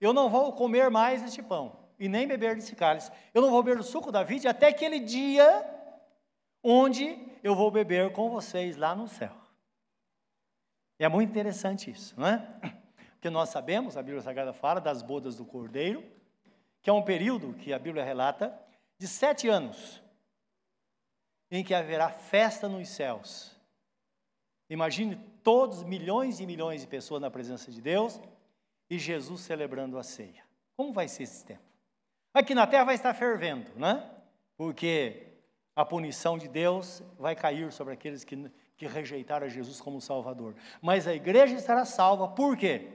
eu 0.00 0.12
não 0.12 0.28
vou 0.28 0.52
comer 0.52 0.90
mais 0.90 1.22
este 1.22 1.42
pão, 1.42 1.76
e 2.02 2.08
nem 2.08 2.26
beber 2.26 2.56
desse 2.56 2.74
cálice. 2.74 3.12
Eu 3.32 3.40
não 3.40 3.48
vou 3.48 3.62
beber 3.62 3.78
o 3.78 3.84
suco 3.84 4.10
da 4.10 4.24
vide 4.24 4.48
até 4.48 4.66
aquele 4.66 4.98
dia 4.98 5.64
onde 6.60 7.16
eu 7.44 7.54
vou 7.54 7.70
beber 7.70 8.10
com 8.10 8.28
vocês 8.28 8.76
lá 8.76 8.92
no 8.92 9.06
céu. 9.06 9.32
E 10.98 11.04
é 11.04 11.08
muito 11.08 11.30
interessante 11.30 11.92
isso, 11.92 12.18
não 12.18 12.26
é? 12.26 12.38
Porque 13.14 13.30
nós 13.30 13.50
sabemos, 13.50 13.96
a 13.96 14.02
Bíblia 14.02 14.20
Sagrada 14.20 14.52
fala 14.52 14.80
das 14.80 15.00
bodas 15.00 15.36
do 15.36 15.44
Cordeiro, 15.44 16.04
que 16.80 16.90
é 16.90 16.92
um 16.92 17.04
período 17.04 17.54
que 17.54 17.72
a 17.72 17.78
Bíblia 17.78 18.02
relata 18.02 18.52
de 18.98 19.06
sete 19.06 19.48
anos 19.48 20.02
em 21.52 21.62
que 21.62 21.72
haverá 21.72 22.08
festa 22.08 22.68
nos 22.68 22.88
céus. 22.88 23.56
Imagine 24.68 25.14
todos, 25.44 25.84
milhões 25.84 26.40
e 26.40 26.46
milhões 26.46 26.80
de 26.80 26.88
pessoas 26.88 27.22
na 27.22 27.30
presença 27.30 27.70
de 27.70 27.80
Deus 27.80 28.20
e 28.90 28.98
Jesus 28.98 29.42
celebrando 29.42 29.96
a 29.98 30.02
ceia. 30.02 30.42
Como 30.76 30.92
vai 30.92 31.06
ser 31.06 31.22
esse 31.22 31.44
tempo? 31.44 31.71
Aqui 32.34 32.54
na 32.54 32.66
terra 32.66 32.84
vai 32.84 32.94
estar 32.94 33.12
fervendo, 33.12 33.70
né? 33.76 34.10
Porque 34.56 35.26
a 35.76 35.84
punição 35.84 36.38
de 36.38 36.48
Deus 36.48 37.02
vai 37.18 37.36
cair 37.36 37.70
sobre 37.72 37.92
aqueles 37.92 38.24
que, 38.24 38.50
que 38.76 38.86
rejeitaram 38.86 39.48
Jesus 39.48 39.80
como 39.80 40.00
Salvador. 40.00 40.54
Mas 40.80 41.06
a 41.06 41.14
igreja 41.14 41.54
estará 41.54 41.84
salva, 41.84 42.28
por 42.28 42.56
quê? 42.56 42.88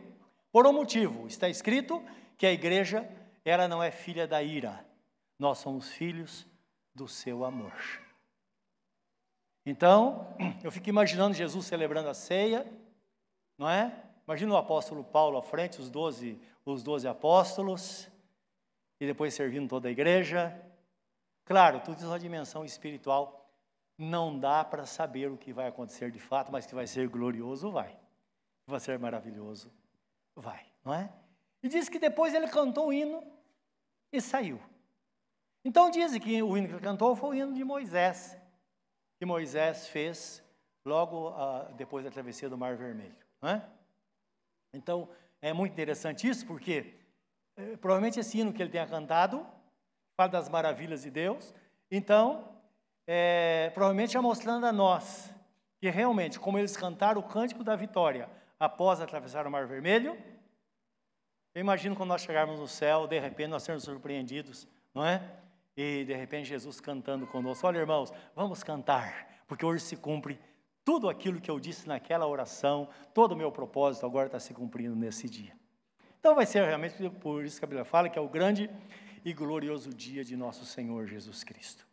Por 0.51 0.65
um 0.65 0.73
motivo. 0.73 1.27
Está 1.27 1.47
escrito 1.47 2.03
que 2.37 2.45
a 2.45 2.51
igreja, 2.51 3.07
ela 3.45 3.67
não 3.67 3.81
é 3.81 3.91
filha 3.91 4.27
da 4.27 4.41
ira, 4.41 4.85
nós 5.37 5.59
somos 5.59 5.89
filhos 5.89 6.47
do 6.93 7.07
seu 7.07 7.45
amor. 7.45 7.73
Então, 9.65 10.35
eu 10.63 10.71
fico 10.71 10.89
imaginando 10.89 11.35
Jesus 11.35 11.65
celebrando 11.65 12.09
a 12.09 12.13
ceia, 12.13 12.65
não 13.57 13.69
é? 13.69 13.93
Imagina 14.27 14.53
o 14.53 14.57
apóstolo 14.57 15.03
Paulo 15.03 15.37
à 15.37 15.43
frente, 15.43 15.79
os 15.79 15.89
doze, 15.89 16.39
os 16.65 16.83
doze 16.83 17.07
apóstolos, 17.07 18.09
e 18.99 19.05
depois 19.05 19.33
servindo 19.33 19.69
toda 19.69 19.87
a 19.87 19.91
igreja. 19.91 20.59
Claro, 21.45 21.79
tudo 21.79 21.97
isso 21.97 22.05
é 22.05 22.09
uma 22.09 22.19
dimensão 22.19 22.65
espiritual. 22.65 23.49
Não 23.97 24.37
dá 24.39 24.63
para 24.63 24.85
saber 24.85 25.31
o 25.31 25.37
que 25.37 25.53
vai 25.53 25.67
acontecer 25.67 26.11
de 26.11 26.19
fato, 26.19 26.51
mas 26.51 26.65
que 26.65 26.75
vai 26.75 26.85
ser 26.85 27.07
glorioso, 27.07 27.71
vai. 27.71 27.97
Vai 28.65 28.79
ser 28.79 28.99
maravilhoso, 28.99 29.71
vai, 30.35 30.65
não 30.83 30.93
é? 30.93 31.09
E 31.63 31.69
diz 31.69 31.87
que 31.87 31.97
depois 31.97 32.33
ele 32.33 32.47
cantou 32.47 32.87
o 32.87 32.93
hino 32.93 33.23
e 34.11 34.19
saiu. 34.19 34.59
Então 35.63 35.89
dizem 35.89 36.19
que 36.19 36.43
o 36.43 36.57
hino 36.57 36.67
que 36.67 36.73
ele 36.73 36.81
cantou 36.81 37.15
foi 37.15 37.29
o 37.29 37.33
hino 37.33 37.53
de 37.53 37.63
Moisés 37.63 38.37
que 39.17 39.25
Moisés 39.25 39.87
fez 39.87 40.43
logo 40.85 41.29
uh, 41.29 41.73
depois 41.73 42.05
da 42.05 42.11
travessia 42.11 42.49
do 42.49 42.57
Mar 42.57 42.77
Vermelho. 42.77 43.15
É? 43.41 43.61
Então, 44.73 45.09
é 45.41 45.51
muito 45.51 45.73
interessante 45.73 46.27
isso, 46.27 46.45
porque 46.45 46.93
eh, 47.57 47.75
provavelmente 47.77 48.19
esse 48.19 48.39
hino 48.39 48.53
que 48.53 48.61
ele 48.61 48.71
tenha 48.71 48.87
cantado 48.87 49.45
fala 50.15 50.29
das 50.29 50.49
maravilhas 50.49 51.03
de 51.03 51.11
Deus. 51.11 51.53
Então, 51.91 52.47
é, 53.05 53.69
provavelmente 53.73 54.13
já 54.13 54.21
mostrando 54.21 54.65
a 54.65 54.71
nós 54.71 55.33
que 55.79 55.89
realmente, 55.89 56.39
como 56.39 56.57
eles 56.57 56.75
cantaram 56.75 57.21
o 57.21 57.23
cântico 57.23 57.63
da 57.63 57.75
vitória 57.75 58.29
após 58.59 58.99
atravessar 58.99 59.45
o 59.45 59.51
Mar 59.51 59.67
Vermelho, 59.67 60.17
eu 61.53 61.61
imagino 61.61 61.95
quando 61.95 62.09
nós 62.09 62.21
chegarmos 62.21 62.59
no 62.59 62.67
céu, 62.67 63.07
de 63.07 63.19
repente 63.19 63.49
nós 63.49 63.63
sermos 63.63 63.83
surpreendidos, 63.83 64.67
não 64.93 65.05
é? 65.05 65.21
E 65.75 66.03
de 66.05 66.13
repente 66.15 66.49
Jesus 66.49 66.79
cantando 66.79 67.27
conosco: 67.27 67.65
Olha, 67.65 67.77
irmãos, 67.77 68.11
vamos 68.35 68.63
cantar, 68.63 69.43
porque 69.47 69.65
hoje 69.65 69.83
se 69.83 69.95
cumpre 69.95 70.39
tudo 70.83 71.09
aquilo 71.09 71.39
que 71.39 71.51
eu 71.51 71.59
disse 71.59 71.87
naquela 71.87 72.25
oração, 72.25 72.89
todo 73.13 73.33
o 73.33 73.35
meu 73.35 73.51
propósito 73.51 74.05
agora 74.05 74.27
está 74.27 74.39
se 74.39 74.53
cumprindo 74.53 74.95
nesse 74.95 75.29
dia. 75.29 75.53
Então 76.19 76.35
vai 76.35 76.45
ser 76.45 76.65
realmente 76.65 77.09
por 77.21 77.45
isso 77.45 77.59
que 77.59 77.65
a 77.65 77.67
Bíblia 77.67 77.85
fala 77.85 78.09
que 78.09 78.17
é 78.17 78.21
o 78.21 78.27
grande 78.27 78.69
e 79.23 79.33
glorioso 79.33 79.93
dia 79.93 80.23
de 80.23 80.35
nosso 80.35 80.65
Senhor 80.65 81.05
Jesus 81.07 81.43
Cristo. 81.43 81.87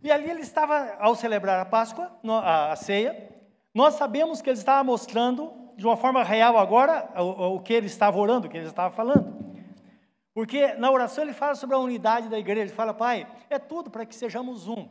E 0.00 0.10
ali 0.12 0.30
ele 0.30 0.42
estava, 0.42 0.94
ao 1.00 1.14
celebrar 1.14 1.60
a 1.60 1.64
Páscoa, 1.64 2.12
a 2.44 2.76
ceia, 2.76 3.28
nós 3.74 3.94
sabemos 3.94 4.40
que 4.40 4.48
ele 4.48 4.58
estava 4.58 4.84
mostrando 4.84 5.52
de 5.76 5.84
uma 5.84 5.96
forma 5.96 6.22
real 6.22 6.56
agora 6.58 7.10
o, 7.16 7.56
o 7.56 7.60
que 7.60 7.72
ele 7.72 7.86
estava 7.86 8.18
orando, 8.18 8.46
o 8.46 8.50
que 8.50 8.56
ele 8.56 8.66
estava 8.66 8.94
falando. 8.94 9.36
Porque 10.32 10.74
na 10.74 10.90
oração 10.90 11.24
ele 11.24 11.32
fala 11.32 11.56
sobre 11.56 11.74
a 11.74 11.78
unidade 11.78 12.28
da 12.28 12.38
igreja, 12.38 12.62
ele 12.62 12.70
fala, 12.70 12.94
Pai, 12.94 13.26
é 13.50 13.58
tudo 13.58 13.90
para 13.90 14.06
que 14.06 14.14
sejamos 14.14 14.68
um. 14.68 14.88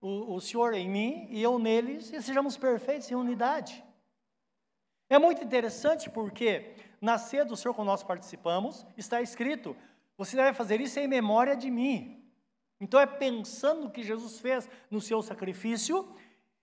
O, 0.00 0.34
o 0.34 0.40
Senhor 0.40 0.74
em 0.74 0.88
mim 0.88 1.26
e 1.30 1.42
eu 1.42 1.58
neles, 1.58 2.12
e 2.12 2.22
sejamos 2.22 2.56
perfeitos 2.56 3.10
em 3.10 3.16
unidade. 3.16 3.84
É 5.08 5.18
muito 5.18 5.42
interessante 5.42 6.10
porque 6.10 6.74
na 7.00 7.18
ceia 7.18 7.44
do 7.44 7.56
Senhor, 7.56 7.74
quando 7.74 7.88
nós 7.88 8.02
participamos, 8.02 8.86
está 8.96 9.22
escrito: 9.22 9.76
você 10.16 10.36
deve 10.36 10.52
fazer 10.54 10.80
isso 10.80 10.98
em 10.98 11.06
memória 11.06 11.56
de 11.56 11.70
mim. 11.70 12.22
Então 12.80 13.00
é 13.00 13.06
pensando 13.06 13.82
no 13.82 13.90
que 13.90 14.02
Jesus 14.02 14.38
fez 14.38 14.68
no 14.90 15.00
seu 15.00 15.22
sacrifício 15.22 16.14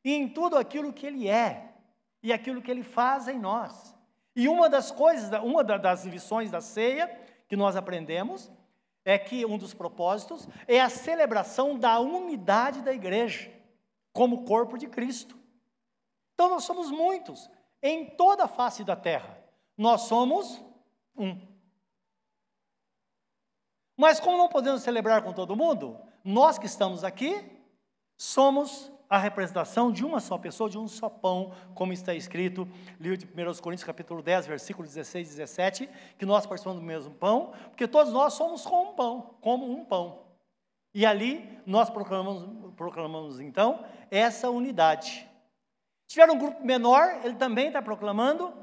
e 0.04 0.14
em 0.14 0.28
tudo 0.28 0.58
aquilo 0.58 0.94
que 0.94 1.08
ele 1.08 1.28
é 1.28 1.74
e 2.22 2.32
aquilo 2.32 2.62
que 2.62 2.70
ele 2.70 2.84
faz 2.84 3.28
em 3.28 3.40
nós. 3.40 3.96
E 4.36 4.48
uma 4.48 4.70
das 4.70 4.92
coisas, 4.92 5.30
uma 5.44 5.64
das 5.64 6.06
lições 6.06 6.52
da 6.52 6.62
ceia 6.62 7.08
que 7.48 7.56
nós 7.56 7.76
aprendemos 7.76 8.52
é 9.06 9.18
que 9.18 9.46
um 9.46 9.58
dos 9.58 9.74
propósitos 9.74 10.48
é 10.68 10.80
a 10.80 10.90
celebração 10.90 11.78
da 11.78 12.00
unidade 12.00 12.82
da 12.82 12.94
igreja, 12.94 13.52
como 14.12 14.46
corpo 14.46 14.78
de 14.78 14.88
Cristo. 14.88 15.38
Então 16.34 16.50
nós 16.50 16.64
somos 16.64 16.90
muitos, 16.90 17.50
em 17.84 18.06
toda 18.06 18.46
a 18.46 18.48
face 18.48 18.84
da 18.84 18.96
terra. 18.96 19.38
Nós 19.78 20.04
somos 20.04 20.64
um. 21.16 21.40
Mas 23.98 24.20
como 24.20 24.38
não 24.38 24.48
podemos 24.48 24.82
celebrar 24.82 25.22
com 25.22 25.34
todo 25.34 25.56
mundo, 25.56 26.00
nós 26.24 26.58
que 26.58 26.66
estamos 26.66 27.04
aqui 27.04 27.46
somos 28.18 28.92
a 29.10 29.18
representação 29.18 29.92
de 29.92 30.04
uma 30.04 30.20
só 30.20 30.40
pessoa, 30.40 30.70
de 30.70 30.80
um 30.80 30.88
só 30.88 31.08
pão, 31.08 31.52
como 31.76 31.94
está 31.94 32.16
escrito, 32.16 32.68
livro 33.00 33.18
de 33.18 33.26
1 33.26 33.62
Coríntios, 33.62 33.84
capítulo 33.84 34.24
10, 34.24 34.48
versículos 34.48 34.92
16 34.92 35.28
e 35.28 35.32
17, 35.32 35.90
que 36.18 36.26
nós 36.26 36.48
participamos 36.48 36.82
do 36.82 36.86
mesmo 36.86 37.14
pão, 37.14 37.54
porque 37.68 37.88
todos 37.88 38.12
nós 38.12 38.34
somos 38.34 38.66
como 38.66 38.92
um 38.92 38.96
pão, 38.96 39.36
como 39.40 39.70
um 39.70 39.86
pão. 39.86 40.24
E 40.96 41.06
ali 41.06 41.60
nós 41.66 41.90
proclamamos, 41.90 42.74
proclamamos 42.76 43.40
então 43.40 43.86
essa 44.10 44.50
unidade. 44.50 45.30
Tiver 46.14 46.30
um 46.30 46.38
grupo 46.38 46.64
menor, 46.64 47.26
ele 47.26 47.34
também 47.34 47.70
está 47.70 47.82
proclamando 47.82 48.54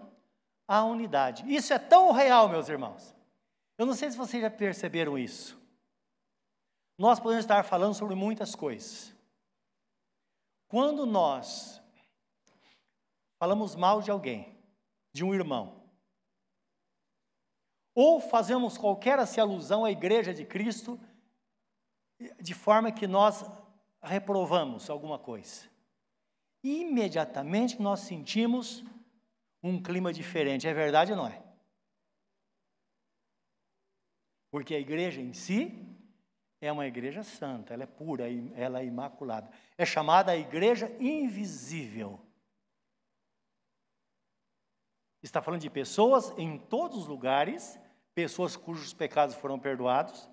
a 0.69 0.85
unidade. 0.85 1.43
Isso 1.53 1.75
é 1.75 1.81
tão 1.81 2.13
real, 2.13 2.49
meus 2.49 2.69
irmãos. 2.69 3.13
Eu 3.77 3.85
não 3.85 3.93
sei 3.93 4.09
se 4.09 4.17
vocês 4.17 4.41
já 4.41 4.49
perceberam 4.49 5.19
isso. 5.19 5.61
Nós 6.97 7.19
podemos 7.19 7.45
estar 7.45 7.65
falando 7.65 7.95
sobre 7.95 8.15
muitas 8.15 8.55
coisas. 8.55 9.13
Quando 10.69 11.05
nós 11.05 11.83
falamos 13.37 13.75
mal 13.75 14.01
de 14.01 14.13
alguém, 14.13 14.57
de 15.13 15.25
um 15.25 15.35
irmão, 15.35 15.83
ou 17.93 18.21
fazemos 18.21 18.79
qualquer 18.79 19.19
assim, 19.19 19.41
alusão 19.41 19.85
à 19.85 19.91
igreja 19.91 20.33
de 20.33 20.45
Cristo, 20.45 21.01
de 22.41 22.55
forma 22.55 22.93
que 22.93 23.09
nós 23.09 23.45
reprovamos 24.01 24.89
alguma 24.89 25.19
coisa, 25.19 25.69
imediatamente 26.63 27.81
nós 27.81 28.01
sentimos 28.01 28.85
um 29.63 29.83
clima 29.83 30.13
diferente. 30.13 30.67
É 30.67 30.75
verdade 30.75 31.13
ou 31.13 31.19
não 31.19 31.27
é? 31.27 31.43
Porque 34.51 34.75
a 34.75 34.81
igreja 34.81 35.21
em 35.21 35.33
si 35.33 35.87
é 36.61 36.71
uma 36.71 36.87
igreja 36.87 37.23
santa, 37.23 37.73
ela 37.73 37.85
é 37.85 37.87
pura, 37.87 38.25
ela 38.55 38.81
é 38.81 38.85
imaculada. 38.85 39.51
É 39.79 39.87
chamada 39.87 40.33
a 40.33 40.37
igreja 40.37 40.95
invisível. 41.01 42.21
Está 45.23 45.41
falando 45.41 45.61
de 45.61 45.71
pessoas 45.71 46.33
em 46.39 46.59
todos 46.59 46.99
os 46.99 47.07
lugares, 47.07 47.79
pessoas 48.15 48.57
cujos 48.57 48.93
pecados 48.93 49.35
foram 49.35 49.59
perdoados 49.59 50.29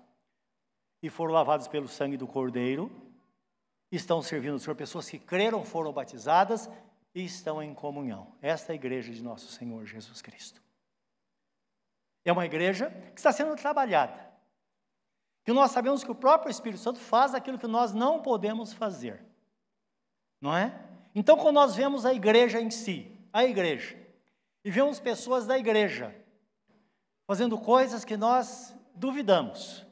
e 1.02 1.08
foram 1.08 1.32
lavados 1.32 1.68
pelo 1.68 1.86
sangue 1.86 2.16
do 2.16 2.26
Cordeiro, 2.26 2.90
estão 3.90 4.20
servindo 4.22 4.54
o 4.54 4.58
Senhor, 4.58 4.74
pessoas 4.74 5.08
que 5.08 5.18
creram, 5.18 5.64
foram 5.64 5.92
batizadas 5.92 6.68
e 7.14 7.24
estão 7.24 7.62
em 7.62 7.72
comunhão. 7.74 8.34
Esta 8.42 8.72
é 8.72 8.74
a 8.74 8.76
igreja 8.76 9.12
de 9.12 9.22
nosso 9.22 9.50
Senhor 9.52 9.84
Jesus 9.86 10.20
Cristo. 10.20 10.62
É 12.24 12.32
uma 12.32 12.44
igreja 12.44 12.90
que 13.14 13.20
está 13.20 13.32
sendo 13.32 13.56
trabalhada 13.56 14.28
que 15.48 15.52
nós 15.54 15.70
sabemos 15.70 16.04
que 16.04 16.10
o 16.10 16.14
próprio 16.14 16.50
Espírito 16.50 16.82
Santo 16.82 17.00
faz 17.00 17.34
aquilo 17.34 17.58
que 17.58 17.66
nós 17.66 17.94
não 17.94 18.20
podemos 18.20 18.74
fazer. 18.74 19.24
Não 20.38 20.54
é? 20.54 20.78
Então, 21.14 21.38
quando 21.38 21.54
nós 21.54 21.74
vemos 21.74 22.04
a 22.04 22.12
igreja 22.12 22.60
em 22.60 22.70
si, 22.70 23.18
a 23.32 23.46
igreja, 23.46 23.98
e 24.62 24.70
vemos 24.70 25.00
pessoas 25.00 25.46
da 25.46 25.58
igreja 25.58 26.14
fazendo 27.26 27.56
coisas 27.56 28.04
que 28.04 28.14
nós 28.14 28.76
duvidamos. 28.94 29.86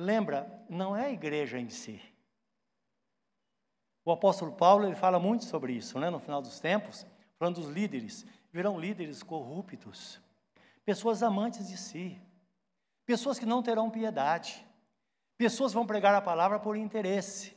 Lembra, 0.00 0.64
não 0.68 0.96
é 0.96 1.06
a 1.06 1.12
igreja 1.12 1.58
em 1.58 1.68
si. 1.68 2.00
O 4.04 4.10
apóstolo 4.10 4.52
Paulo 4.52 4.86
ele 4.86 4.94
fala 4.94 5.18
muito 5.18 5.44
sobre 5.44 5.74
isso, 5.74 5.98
né, 5.98 6.08
no 6.08 6.18
final 6.18 6.40
dos 6.40 6.58
tempos, 6.58 7.06
falando 7.38 7.56
dos 7.56 7.68
líderes, 7.68 8.24
virão 8.50 8.80
líderes 8.80 9.22
corruptos 9.22 10.18
pessoas 10.84 11.22
amantes 11.22 11.68
de 11.68 11.76
si, 11.76 12.20
pessoas 13.04 13.38
que 13.38 13.46
não 13.46 13.62
terão 13.62 13.90
piedade, 13.90 14.66
pessoas 15.36 15.72
vão 15.72 15.86
pregar 15.86 16.14
a 16.14 16.22
palavra 16.22 16.58
por 16.58 16.76
interesse. 16.76 17.56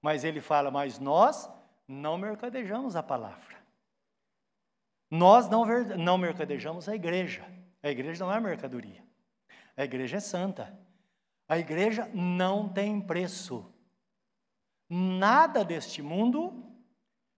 Mas 0.00 0.24
ele 0.24 0.40
fala, 0.40 0.70
mas 0.70 0.98
nós 0.98 1.50
não 1.86 2.16
mercadejamos 2.16 2.96
a 2.96 3.02
palavra. 3.02 3.58
Nós 5.10 5.50
não, 5.50 5.66
não 5.98 6.16
mercadejamos 6.16 6.88
a 6.88 6.94
igreja. 6.94 7.44
A 7.82 7.90
igreja 7.90 8.24
não 8.24 8.32
é 8.32 8.40
mercadoria. 8.40 9.09
A 9.80 9.84
igreja 9.84 10.18
é 10.18 10.20
santa. 10.20 10.78
A 11.48 11.58
igreja 11.58 12.06
não 12.12 12.68
tem 12.68 13.00
preço. 13.00 13.72
Nada 14.90 15.64
deste 15.64 16.02
mundo 16.02 16.70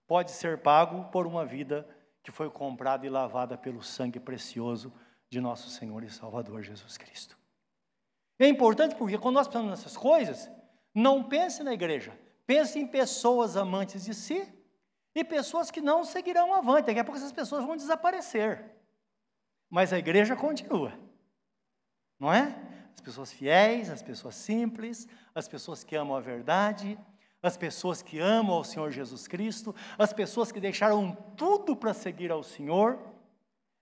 pode 0.08 0.32
ser 0.32 0.60
pago 0.60 1.04
por 1.12 1.24
uma 1.24 1.46
vida 1.46 1.88
que 2.20 2.32
foi 2.32 2.50
comprada 2.50 3.06
e 3.06 3.08
lavada 3.08 3.56
pelo 3.56 3.80
sangue 3.80 4.18
precioso 4.18 4.92
de 5.30 5.40
nosso 5.40 5.70
Senhor 5.70 6.02
e 6.02 6.10
Salvador 6.10 6.62
Jesus 6.62 6.98
Cristo. 6.98 7.38
É 8.40 8.48
importante 8.48 8.96
porque 8.96 9.18
quando 9.18 9.36
nós 9.36 9.46
pensamos 9.46 9.70
nessas 9.70 9.96
coisas, 9.96 10.50
não 10.92 11.22
pense 11.22 11.62
na 11.62 11.72
igreja, 11.72 12.12
pense 12.44 12.76
em 12.76 12.88
pessoas 12.88 13.56
amantes 13.56 14.04
de 14.04 14.14
si 14.14 14.52
e 15.14 15.22
pessoas 15.22 15.70
que 15.70 15.80
não 15.80 16.04
seguirão 16.04 16.52
avante. 16.52 16.86
Daqui 16.86 16.98
a 16.98 17.04
pouco 17.04 17.18
essas 17.18 17.30
pessoas 17.30 17.64
vão 17.64 17.76
desaparecer. 17.76 18.74
Mas 19.70 19.92
a 19.92 19.98
igreja 19.98 20.34
continua. 20.34 20.92
Não 22.22 22.32
é? 22.32 22.54
As 22.94 23.00
pessoas 23.00 23.32
fiéis, 23.32 23.90
as 23.90 24.00
pessoas 24.00 24.36
simples, 24.36 25.08
as 25.34 25.48
pessoas 25.48 25.82
que 25.82 25.96
amam 25.96 26.16
a 26.16 26.20
verdade, 26.20 26.96
as 27.42 27.56
pessoas 27.56 28.00
que 28.00 28.20
amam 28.20 28.54
ao 28.54 28.62
Senhor 28.62 28.92
Jesus 28.92 29.26
Cristo, 29.26 29.74
as 29.98 30.12
pessoas 30.12 30.52
que 30.52 30.60
deixaram 30.60 31.16
tudo 31.36 31.74
para 31.74 31.92
seguir 31.92 32.30
ao 32.30 32.44
Senhor. 32.44 32.96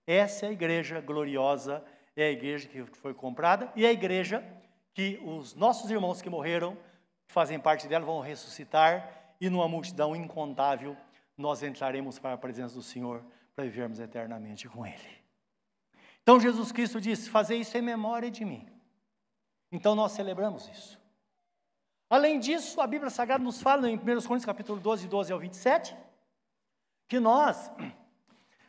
Essa 0.06 0.46
é 0.46 0.48
a 0.48 0.52
igreja 0.52 1.02
gloriosa, 1.02 1.84
é 2.16 2.28
a 2.28 2.30
igreja 2.30 2.66
que 2.66 2.82
foi 2.82 3.12
comprada 3.12 3.70
e 3.76 3.84
é 3.84 3.90
a 3.90 3.92
igreja 3.92 4.42
que 4.94 5.20
os 5.22 5.54
nossos 5.54 5.90
irmãos 5.90 6.22
que 6.22 6.30
morreram, 6.30 6.78
que 7.28 7.34
fazem 7.34 7.60
parte 7.60 7.86
dela, 7.86 8.06
vão 8.06 8.20
ressuscitar 8.20 9.34
e 9.38 9.50
numa 9.50 9.68
multidão 9.68 10.16
incontável 10.16 10.96
nós 11.36 11.62
entraremos 11.62 12.18
para 12.18 12.32
a 12.32 12.38
presença 12.38 12.74
do 12.74 12.82
Senhor 12.82 13.22
para 13.54 13.64
vivermos 13.64 14.00
eternamente 14.00 14.66
com 14.66 14.86
Ele. 14.86 15.19
Então 16.22 16.38
Jesus 16.38 16.72
Cristo 16.72 17.00
disse: 17.00 17.30
Fazer 17.30 17.56
isso 17.56 17.76
em 17.76 17.82
memória 17.82 18.30
de 18.30 18.44
mim. 18.44 18.68
Então 19.72 19.94
nós 19.94 20.12
celebramos 20.12 20.68
isso. 20.68 21.00
Além 22.08 22.40
disso, 22.40 22.80
a 22.80 22.86
Bíblia 22.86 23.08
Sagrada 23.08 23.42
nos 23.42 23.62
fala 23.62 23.88
em 23.88 23.96
1 23.96 24.00
Coríntios 24.02 24.44
capítulo 24.44 24.80
12, 24.80 25.06
12 25.06 25.32
ao 25.32 25.38
27, 25.38 25.96
que 27.08 27.20
nós 27.20 27.70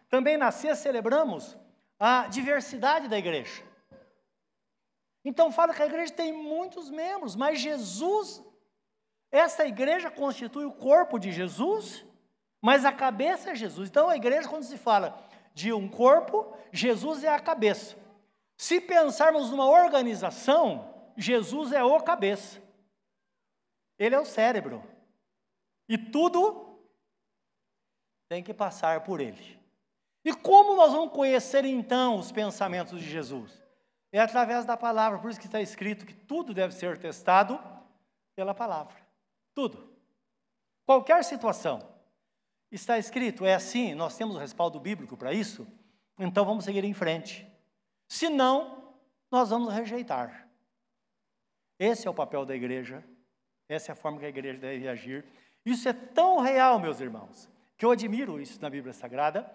também 0.07 0.37
na 0.37 0.51
ceia 0.51 0.75
celebramos 0.75 1.57
a 1.99 2.27
diversidade 2.27 3.07
da 3.07 3.17
igreja. 3.17 3.63
Então 5.23 5.51
fala 5.51 5.73
que 5.73 5.81
a 5.81 5.85
igreja 5.85 6.13
tem 6.13 6.31
muitos 6.33 6.89
membros, 6.89 7.35
mas 7.35 7.59
Jesus, 7.59 8.43
essa 9.31 9.65
igreja 9.65 10.11
constitui 10.11 10.65
o 10.65 10.73
corpo 10.73 11.17
de 11.17 11.31
Jesus, 11.31 12.05
mas 12.61 12.85
a 12.85 12.91
cabeça 12.91 13.51
é 13.51 13.55
Jesus. 13.55 13.89
Então 13.89 14.09
a 14.09 14.15
igreja, 14.15 14.49
quando 14.49 14.63
se 14.63 14.77
fala 14.77 15.19
de 15.53 15.73
um 15.73 15.87
corpo, 15.87 16.55
Jesus 16.71 17.23
é 17.23 17.29
a 17.29 17.39
cabeça. 17.39 17.97
Se 18.57 18.79
pensarmos 18.79 19.49
numa 19.49 19.67
organização, 19.67 21.11
Jesus 21.17 21.71
é 21.71 21.83
o 21.83 22.01
cabeça. 22.01 22.61
Ele 23.97 24.15
é 24.15 24.19
o 24.19 24.25
cérebro. 24.25 24.83
E 25.89 25.97
tudo 25.97 26.79
tem 28.29 28.43
que 28.43 28.53
passar 28.53 29.03
por 29.03 29.19
ele. 29.19 29.59
E 30.23 30.33
como 30.33 30.75
nós 30.75 30.93
vamos 30.93 31.13
conhecer 31.13 31.65
então 31.65 32.17
os 32.17 32.31
pensamentos 32.31 32.99
de 32.99 33.09
Jesus? 33.09 33.61
É 34.11 34.19
através 34.19 34.65
da 34.65 34.77
palavra, 34.77 35.19
por 35.19 35.31
isso 35.31 35.39
que 35.39 35.47
está 35.47 35.61
escrito 35.61 36.05
que 36.05 36.13
tudo 36.13 36.53
deve 36.53 36.73
ser 36.73 36.97
testado 36.97 37.59
pela 38.35 38.53
palavra. 38.53 38.95
Tudo. 39.53 39.91
Qualquer 40.85 41.23
situação. 41.23 41.90
Está 42.71 42.97
escrito, 42.97 43.45
é 43.45 43.53
assim, 43.53 43.93
nós 43.93 44.15
temos 44.15 44.35
o 44.35 44.39
respaldo 44.39 44.79
bíblico 44.79 45.17
para 45.17 45.33
isso, 45.33 45.67
então 46.17 46.45
vamos 46.45 46.63
seguir 46.63 46.83
em 46.83 46.93
frente. 46.93 47.47
Se 48.07 48.29
não, 48.29 48.95
nós 49.29 49.49
vamos 49.49 49.73
rejeitar. 49.73 50.47
Esse 51.77 52.07
é 52.07 52.09
o 52.09 52.13
papel 52.13 52.45
da 52.45 52.55
igreja 52.55 53.03
essa 53.71 53.91
é 53.91 53.93
a 53.93 53.95
forma 53.95 54.19
que 54.19 54.25
a 54.25 54.29
igreja 54.29 54.59
deve 54.59 54.85
agir. 54.87 55.25
Isso 55.65 55.87
é 55.87 55.93
tão 55.93 56.39
real, 56.39 56.77
meus 56.77 56.99
irmãos, 56.99 57.49
que 57.77 57.85
eu 57.85 57.91
admiro 57.91 58.39
isso 58.39 58.61
na 58.61 58.69
Bíblia 58.69 58.91
Sagrada, 58.91 59.49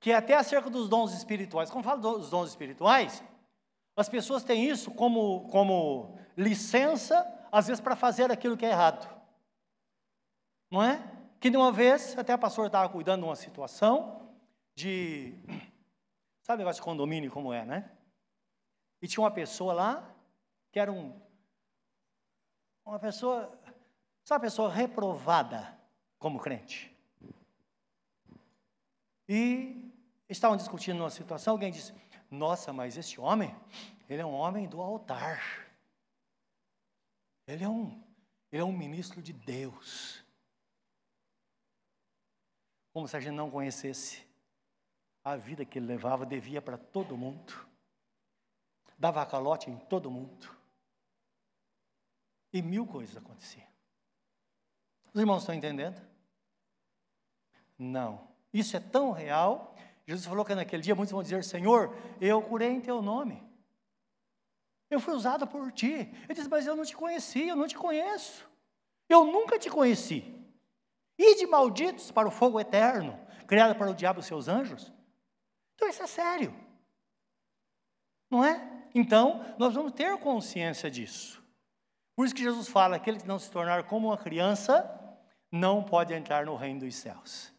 que 0.00 0.12
até 0.12 0.34
acerca 0.34 0.68
dos 0.68 0.88
dons 0.88 1.14
espirituais, 1.14 1.70
quando 1.70 1.84
falo 1.84 2.00
dos 2.00 2.28
dons 2.28 2.48
espirituais, 2.48 3.22
as 3.96 4.08
pessoas 4.08 4.42
têm 4.42 4.68
isso 4.68 4.90
como, 4.90 5.48
como 5.48 6.18
licença, 6.36 7.24
às 7.52 7.68
vezes, 7.68 7.80
para 7.80 7.94
fazer 7.94 8.32
aquilo 8.32 8.56
que 8.56 8.66
é 8.66 8.70
errado. 8.70 9.08
Não 10.68 10.82
é? 10.82 11.00
Que 11.40 11.50
de 11.50 11.56
uma 11.56 11.70
vez, 11.70 12.16
até 12.18 12.32
a 12.32 12.38
pastora 12.38 12.68
estava 12.68 12.88
cuidando 12.88 13.22
de 13.22 13.28
uma 13.28 13.36
situação 13.36 14.30
de. 14.74 15.34
Sabe 16.42 16.56
o 16.56 16.64
negócio 16.64 16.80
de 16.80 16.84
condomínio 16.84 17.30
como 17.30 17.52
é, 17.52 17.64
né? 17.64 17.90
E 19.02 19.08
tinha 19.08 19.22
uma 19.22 19.30
pessoa 19.30 19.72
lá 19.74 20.14
que 20.70 20.78
era 20.78 20.92
um 20.92 21.26
uma 22.86 23.00
pessoa, 23.00 23.52
sabe, 24.22 24.46
pessoa 24.46 24.72
reprovada 24.72 25.76
como 26.18 26.38
crente. 26.38 26.94
E 29.28 29.92
estavam 30.28 30.56
discutindo 30.56 31.00
uma 31.00 31.10
situação, 31.10 31.54
alguém 31.54 31.72
disse: 31.72 31.92
Nossa, 32.30 32.72
mas 32.72 32.96
esse 32.96 33.20
homem, 33.20 33.54
ele 34.08 34.22
é 34.22 34.26
um 34.26 34.34
homem 34.34 34.68
do 34.68 34.80
altar. 34.80 35.66
Ele 37.48 37.64
é 37.64 37.68
um, 37.68 38.00
ele 38.52 38.62
é 38.62 38.64
um 38.64 38.76
ministro 38.76 39.20
de 39.20 39.32
Deus. 39.32 40.24
Como 42.96 43.06
se 43.06 43.14
a 43.14 43.20
gente 43.20 43.34
não 43.34 43.50
conhecesse 43.50 44.26
a 45.22 45.36
vida 45.36 45.66
que 45.66 45.78
ele 45.78 45.84
levava, 45.84 46.24
devia 46.24 46.62
para 46.62 46.78
todo 46.78 47.14
mundo, 47.14 47.52
dava 48.96 49.26
calote 49.26 49.68
em 49.68 49.76
todo 49.76 50.10
mundo, 50.10 50.50
e 52.54 52.62
mil 52.62 52.86
coisas 52.86 53.14
aconteciam. 53.14 53.66
Os 55.12 55.20
irmãos 55.20 55.42
estão 55.42 55.54
entendendo? 55.54 56.00
Não. 57.78 58.28
Isso 58.50 58.74
é 58.74 58.80
tão 58.80 59.12
real. 59.12 59.76
Jesus 60.06 60.26
falou 60.26 60.42
que 60.42 60.54
naquele 60.54 60.82
dia 60.82 60.94
muitos 60.94 61.12
vão 61.12 61.22
dizer: 61.22 61.44
Senhor, 61.44 61.94
eu 62.18 62.40
curei 62.40 62.70
em 62.70 62.80
teu 62.80 63.02
nome. 63.02 63.46
Eu 64.88 65.00
fui 65.00 65.12
usado 65.12 65.46
por 65.46 65.70
ti. 65.70 65.92
Ele 65.92 66.32
disse, 66.32 66.48
mas 66.48 66.66
eu 66.66 66.74
não 66.74 66.82
te 66.86 66.96
conheci, 66.96 67.46
eu 67.46 67.56
não 67.56 67.68
te 67.68 67.76
conheço. 67.76 68.48
Eu 69.06 69.26
nunca 69.26 69.58
te 69.58 69.68
conheci. 69.68 70.35
E 71.18 71.36
de 71.36 71.46
malditos 71.46 72.10
para 72.10 72.28
o 72.28 72.30
fogo 72.30 72.60
eterno, 72.60 73.18
criado 73.46 73.76
para 73.76 73.90
o 73.90 73.94
diabo 73.94 74.20
e 74.20 74.22
seus 74.22 74.48
anjos. 74.48 74.92
Então 75.74 75.88
isso 75.88 76.02
é 76.02 76.06
sério. 76.06 76.54
Não 78.30 78.44
é? 78.44 78.88
Então, 78.94 79.44
nós 79.58 79.74
vamos 79.74 79.92
ter 79.92 80.16
consciência 80.18 80.90
disso. 80.90 81.42
Por 82.14 82.24
isso 82.24 82.34
que 82.34 82.42
Jesus 82.42 82.68
fala: 82.68 82.96
aquele 82.96 83.18
que 83.20 83.26
não 83.26 83.38
se 83.38 83.50
tornar 83.50 83.84
como 83.84 84.08
uma 84.08 84.16
criança, 84.16 84.90
não 85.50 85.82
pode 85.82 86.12
entrar 86.14 86.46
no 86.46 86.56
reino 86.56 86.80
dos 86.80 86.94
céus. 86.96 87.52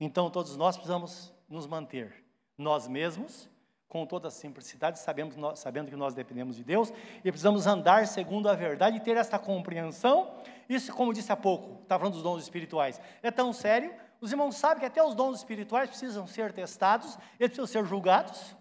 Então, 0.00 0.30
todos 0.30 0.56
nós 0.56 0.76
precisamos 0.76 1.32
nos 1.48 1.66
manter 1.66 2.24
nós 2.58 2.88
mesmos 2.88 3.48
com 3.88 4.04
toda 4.04 4.28
a 4.28 4.30
simplicidade, 4.30 5.00
nós, 5.36 5.60
sabendo 5.60 5.90
que 5.90 5.96
nós 5.96 6.12
dependemos 6.12 6.56
de 6.56 6.64
Deus, 6.64 6.92
e 7.18 7.30
precisamos 7.30 7.66
andar 7.66 8.06
segundo 8.06 8.48
a 8.48 8.54
verdade 8.54 8.96
e 8.96 9.00
ter 9.00 9.16
esta 9.16 9.38
compreensão. 9.38 10.34
Isso, 10.68 10.92
como 10.92 11.12
disse 11.12 11.30
há 11.30 11.36
pouco, 11.36 11.82
está 11.82 11.98
falando 11.98 12.14
dos 12.14 12.22
dons 12.22 12.42
espirituais, 12.42 13.00
é 13.22 13.30
tão 13.30 13.52
sério. 13.52 13.94
Os 14.20 14.32
irmãos 14.32 14.56
sabem 14.56 14.80
que 14.80 14.86
até 14.86 15.02
os 15.02 15.14
dons 15.14 15.38
espirituais 15.38 15.88
precisam 15.88 16.26
ser 16.26 16.52
testados, 16.52 17.16
eles 17.38 17.54
precisam 17.54 17.66
ser 17.66 17.84
julgados. 17.84 18.56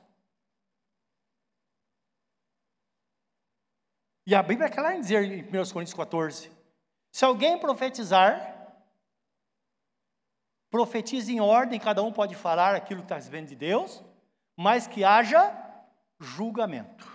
E 4.28 4.34
a 4.34 4.42
Bíblia 4.42 4.68
é 4.68 4.72
clara 4.72 4.96
em 4.96 5.02
dizer 5.02 5.24
em 5.24 5.44
1 5.44 5.50
Coríntios 5.72 5.94
14: 5.94 6.52
se 7.12 7.24
alguém 7.24 7.58
profetizar, 7.58 8.54
profetize 10.70 11.32
em 11.32 11.40
ordem, 11.40 11.80
cada 11.80 12.04
um 12.04 12.12
pode 12.12 12.36
falar 12.36 12.76
aquilo 12.76 13.02
que 13.02 13.06
está 13.06 13.16
recebendo 13.16 13.48
de 13.48 13.56
Deus, 13.56 14.04
mas 14.58 14.88
que 14.88 15.04
haja 15.04 15.56
julgamento. 16.20 17.10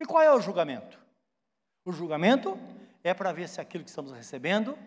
E 0.00 0.04
qual 0.04 0.22
é 0.22 0.32
o 0.32 0.40
julgamento? 0.40 1.00
O 1.84 1.92
julgamento 1.92 2.58
é 3.04 3.12
para 3.12 3.32
ver 3.32 3.48
se 3.48 3.60
aquilo 3.60 3.84
que 3.84 3.90
estamos 3.90 4.12
recebendo 4.12 4.78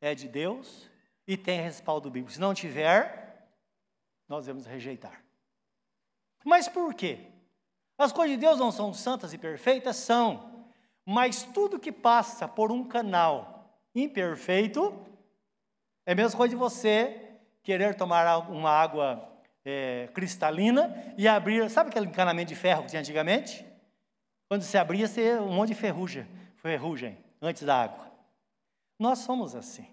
é 0.00 0.14
de 0.14 0.28
Deus 0.28 0.90
e 1.26 1.36
tem 1.36 1.60
respaldo 1.60 2.10
bíblico. 2.10 2.32
Se 2.32 2.40
não 2.40 2.54
tiver, 2.54 3.48
nós 4.28 4.46
devemos 4.46 4.66
rejeitar. 4.66 5.22
Mas 6.44 6.68
por 6.68 6.94
quê? 6.94 7.18
As 7.98 8.12
coisas 8.12 8.36
de 8.36 8.40
Deus 8.40 8.58
não 8.58 8.70
são 8.70 8.92
santas 8.92 9.32
e 9.32 9.38
perfeitas? 9.38 9.96
São. 9.96 10.66
Mas 11.04 11.42
tudo 11.42 11.80
que 11.80 11.90
passa 11.90 12.46
por 12.46 12.70
um 12.70 12.84
canal 12.86 13.80
imperfeito 13.94 14.94
é 16.04 16.12
a 16.12 16.14
mesma 16.14 16.36
coisa 16.36 16.50
de 16.50 16.56
você 16.56 17.38
querer 17.62 17.96
tomar 17.96 18.50
uma 18.50 18.70
água 18.70 19.32
é, 19.64 20.08
cristalina 20.12 21.14
e 21.16 21.26
abrir. 21.26 21.68
Sabe 21.70 21.90
aquele 21.90 22.06
encanamento 22.06 22.48
de 22.48 22.54
ferro 22.54 22.82
que 22.82 22.90
tinha 22.90 23.00
antigamente? 23.00 23.66
Quando 24.48 24.62
se 24.62 24.76
abria, 24.76 25.08
você 25.08 25.36
um 25.38 25.52
monte 25.52 25.68
de 25.68 25.74
ferrugem, 25.74 26.26
ferrugem 26.56 27.25
antes 27.46 27.62
da 27.62 27.82
água. 27.82 28.10
Nós 28.98 29.20
somos 29.20 29.54
assim. 29.54 29.86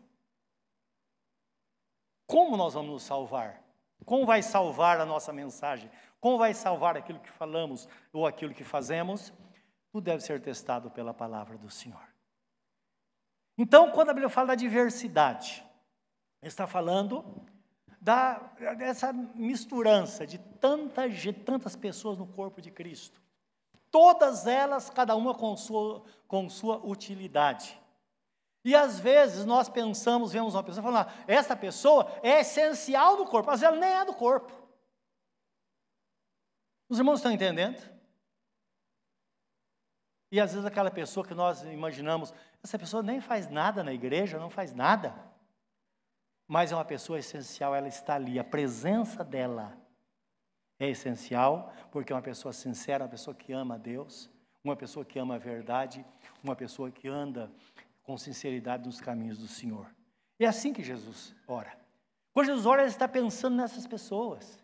Como 2.25 2.57
nós 2.57 2.73
vamos 2.73 2.91
nos 2.91 3.03
salvar? 3.03 3.61
Como 4.05 4.25
vai 4.25 4.41
salvar 4.41 4.99
a 4.99 5.05
nossa 5.05 5.31
mensagem? 5.31 5.89
Como 6.19 6.37
vai 6.37 6.53
salvar 6.53 6.97
aquilo 6.97 7.19
que 7.19 7.29
falamos 7.29 7.87
ou 8.11 8.25
aquilo 8.25 8.53
que 8.53 8.63
fazemos? 8.63 9.33
Tudo 9.91 10.05
deve 10.05 10.23
ser 10.23 10.41
testado 10.41 10.89
pela 10.89 11.13
palavra 11.13 11.57
do 11.57 11.69
Senhor. 11.69 12.01
Então, 13.57 13.91
quando 13.91 14.09
a 14.09 14.13
Bíblia 14.13 14.29
fala 14.29 14.47
da 14.47 14.55
diversidade, 14.55 15.63
está 16.41 16.65
falando 16.65 17.45
da, 18.01 18.39
dessa 18.77 19.13
misturança 19.13 20.27
de 20.27 20.37
tanta, 20.37 21.07
de 21.07 21.31
tantas 21.31 21.75
pessoas 21.75 22.17
no 22.17 22.27
corpo 22.27 22.61
de 22.61 22.71
Cristo. 22.71 23.22
Todas 23.93 24.47
elas, 24.47 24.89
cada 24.89 25.15
uma 25.15 25.35
com 25.35 25.55
sua, 25.55 26.03
com 26.27 26.49
sua 26.49 26.77
utilidade. 26.83 27.79
E 28.65 28.75
às 28.75 28.99
vezes 28.99 29.45
nós 29.45 29.69
pensamos, 29.69 30.31
vemos 30.31 30.55
uma 30.55 30.63
pessoa 30.63 30.81
falando, 30.81 31.07
ah, 31.07 31.13
essa 31.27 31.55
pessoa 31.55 32.11
é 32.23 32.39
essencial 32.39 33.17
do 33.17 33.25
corpo, 33.25 33.51
mas 33.51 33.61
ela 33.61 33.77
nem 33.77 33.91
é 33.91 34.03
do 34.03 34.15
corpo. 34.15 34.51
Os 36.89 36.97
irmãos 36.97 37.19
estão 37.19 37.31
entendendo? 37.31 37.77
E 40.31 40.39
às 40.39 40.53
vezes 40.53 40.65
aquela 40.65 40.89
pessoa 40.89 41.23
que 41.23 41.35
nós 41.35 41.61
imaginamos, 41.61 42.33
essa 42.63 42.79
pessoa 42.79 43.03
nem 43.03 43.21
faz 43.21 43.47
nada 43.47 43.83
na 43.83 43.93
igreja, 43.93 44.39
não 44.39 44.49
faz 44.49 44.73
nada 44.73 45.31
mas 46.47 46.71
é 46.71 46.75
uma 46.75 46.85
pessoa 46.85 47.19
essencial, 47.19 47.73
ela 47.73 47.87
está 47.87 48.15
ali, 48.15 48.37
a 48.37 48.43
presença 48.43 49.23
dela 49.23 49.75
é 50.79 50.89
essencial, 50.89 51.73
porque 51.91 52.11
é 52.11 52.15
uma 52.15 52.21
pessoa 52.21 52.53
sincera, 52.53 53.03
uma 53.03 53.09
pessoa 53.09 53.35
que 53.35 53.53
ama 53.53 53.75
a 53.75 53.77
Deus, 53.77 54.29
uma 54.63 54.75
pessoa 54.75 55.05
que 55.05 55.19
ama 55.19 55.35
a 55.35 55.37
verdade, 55.37 56.05
uma 56.43 56.55
pessoa 56.55 56.89
que 56.89 57.07
anda 57.07 57.51
com 58.03 58.17
sinceridade 58.17 58.85
nos 58.85 58.99
caminhos 58.99 59.37
do 59.37 59.47
Senhor. 59.47 59.87
É 60.39 60.45
assim 60.45 60.73
que 60.73 60.83
Jesus 60.83 61.35
ora. 61.47 61.73
Quando 62.33 62.47
Jesus 62.47 62.65
ora, 62.65 62.81
ele 62.81 62.89
está 62.89 63.07
pensando 63.07 63.55
nessas 63.55 63.87
pessoas. 63.87 64.61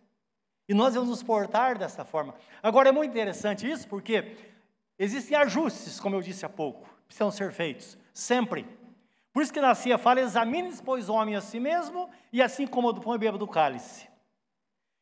E 0.67 0.74
nós 0.74 0.93
vamos 0.93 1.10
nos 1.10 1.24
portar 1.24 1.78
dessa 1.78 2.04
forma. 2.04 2.36
Agora 2.62 2.89
é 2.89 2.91
muito 2.91 3.12
interessante 3.12 3.69
isso, 3.69 3.88
porque 3.88 4.36
existem 4.98 5.38
ajustes, 5.38 6.00
como 6.00 6.15
eu 6.15 6.22
disse 6.22 6.45
há 6.45 6.50
pouco, 6.50 6.88
que 6.88 7.06
precisam 7.08 7.32
ser 7.32 7.52
feitos, 7.52 7.98
sempre. 8.13 8.67
Por 9.32 9.41
isso 9.41 9.54
que 9.54 9.62
nascia 9.62 9.98
fala, 9.98 10.19
examine 10.19 10.76
pois 10.84 11.08
o 11.08 11.13
homem 11.13 11.36
a 11.36 11.41
si 11.41 11.60
mesmo, 11.60 12.10
e 12.34 12.41
assim 12.41 12.67
como 12.67 12.91
do 12.91 13.00
pão 13.00 13.15
e 13.15 13.17
beba 13.17 13.38
do 13.38 13.48
cálice. 13.48 14.09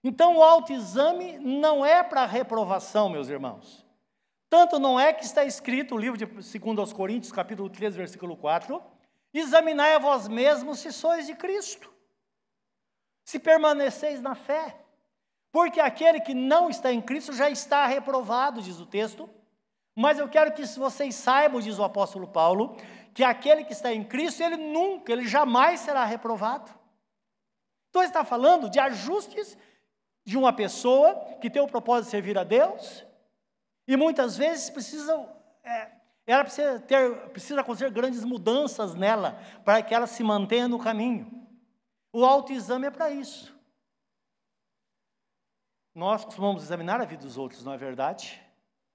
Então 0.07 0.37
o 0.37 0.41
autoexame 0.41 1.37
não 1.37 1.85
é 1.85 2.01
para 2.01 2.25
reprovação, 2.25 3.09
meus 3.09 3.27
irmãos. 3.27 3.85
Tanto 4.49 4.79
não 4.79 4.97
é 4.97 5.11
que 5.11 5.25
está 5.25 5.43
escrito 5.43 5.95
o 5.95 5.97
livro 5.97 6.17
de 6.17 6.25
2 6.25 6.93
Coríntios, 6.93 7.29
capítulo 7.29 7.69
3, 7.69 7.93
versículo 7.93 8.37
4, 8.37 8.81
examinai 9.33 9.95
a 9.95 9.99
vós 9.99 10.29
mesmos 10.29 10.79
se 10.79 10.93
sois 10.93 11.27
de 11.27 11.35
Cristo, 11.35 11.93
se 13.25 13.37
permaneceis 13.37 14.21
na 14.21 14.33
fé. 14.33 14.77
Porque 15.51 15.81
aquele 15.81 16.21
que 16.21 16.33
não 16.33 16.69
está 16.69 16.89
em 16.93 17.01
Cristo 17.01 17.33
já 17.33 17.49
está 17.49 17.85
reprovado, 17.85 18.61
diz 18.61 18.79
o 18.79 18.85
texto. 18.85 19.29
Mas 19.93 20.19
eu 20.19 20.29
quero 20.29 20.53
que 20.53 20.65
vocês 20.65 21.15
saibam, 21.15 21.59
diz 21.59 21.77
o 21.77 21.83
apóstolo 21.83 22.29
Paulo, 22.29 22.77
que 23.13 23.25
aquele 23.25 23.65
que 23.65 23.73
está 23.73 23.91
em 23.91 24.05
Cristo, 24.05 24.41
ele 24.41 24.55
nunca, 24.55 25.11
ele 25.11 25.27
jamais 25.27 25.81
será 25.81 26.05
reprovado. 26.05 26.71
Então 27.89 28.01
está 28.01 28.23
falando 28.23 28.69
de 28.69 28.79
ajustes 28.79 29.57
de 30.27 30.37
uma 30.37 30.51
pessoa 30.51 31.15
que 31.39 31.49
tem 31.49 31.61
o 31.61 31.67
propósito 31.69 32.07
de 32.07 32.11
servir 32.11 32.37
a 32.37 32.43
Deus, 32.43 33.05
e 33.87 33.95
muitas 33.95 34.35
vezes 34.35 34.69
precisam, 34.69 35.33
é, 35.63 35.89
ela 36.25 36.43
precisa, 36.43 36.81
ter, 36.81 37.29
precisa 37.29 37.61
acontecer 37.61 37.89
grandes 37.89 38.25
mudanças 38.25 38.93
nela, 38.93 39.39
para 39.63 39.81
que 39.81 39.95
ela 39.95 40.05
se 40.05 40.21
mantenha 40.25 40.67
no 40.67 40.77
caminho. 40.77 41.47
O 42.11 42.25
autoexame 42.25 42.87
é 42.87 42.91
para 42.91 43.09
isso. 43.09 43.57
Nós 45.95 46.25
costumamos 46.25 46.61
examinar 46.61 46.99
a 46.99 47.05
vida 47.05 47.23
dos 47.23 47.37
outros, 47.37 47.63
não 47.63 47.71
é 47.71 47.77
verdade? 47.77 48.43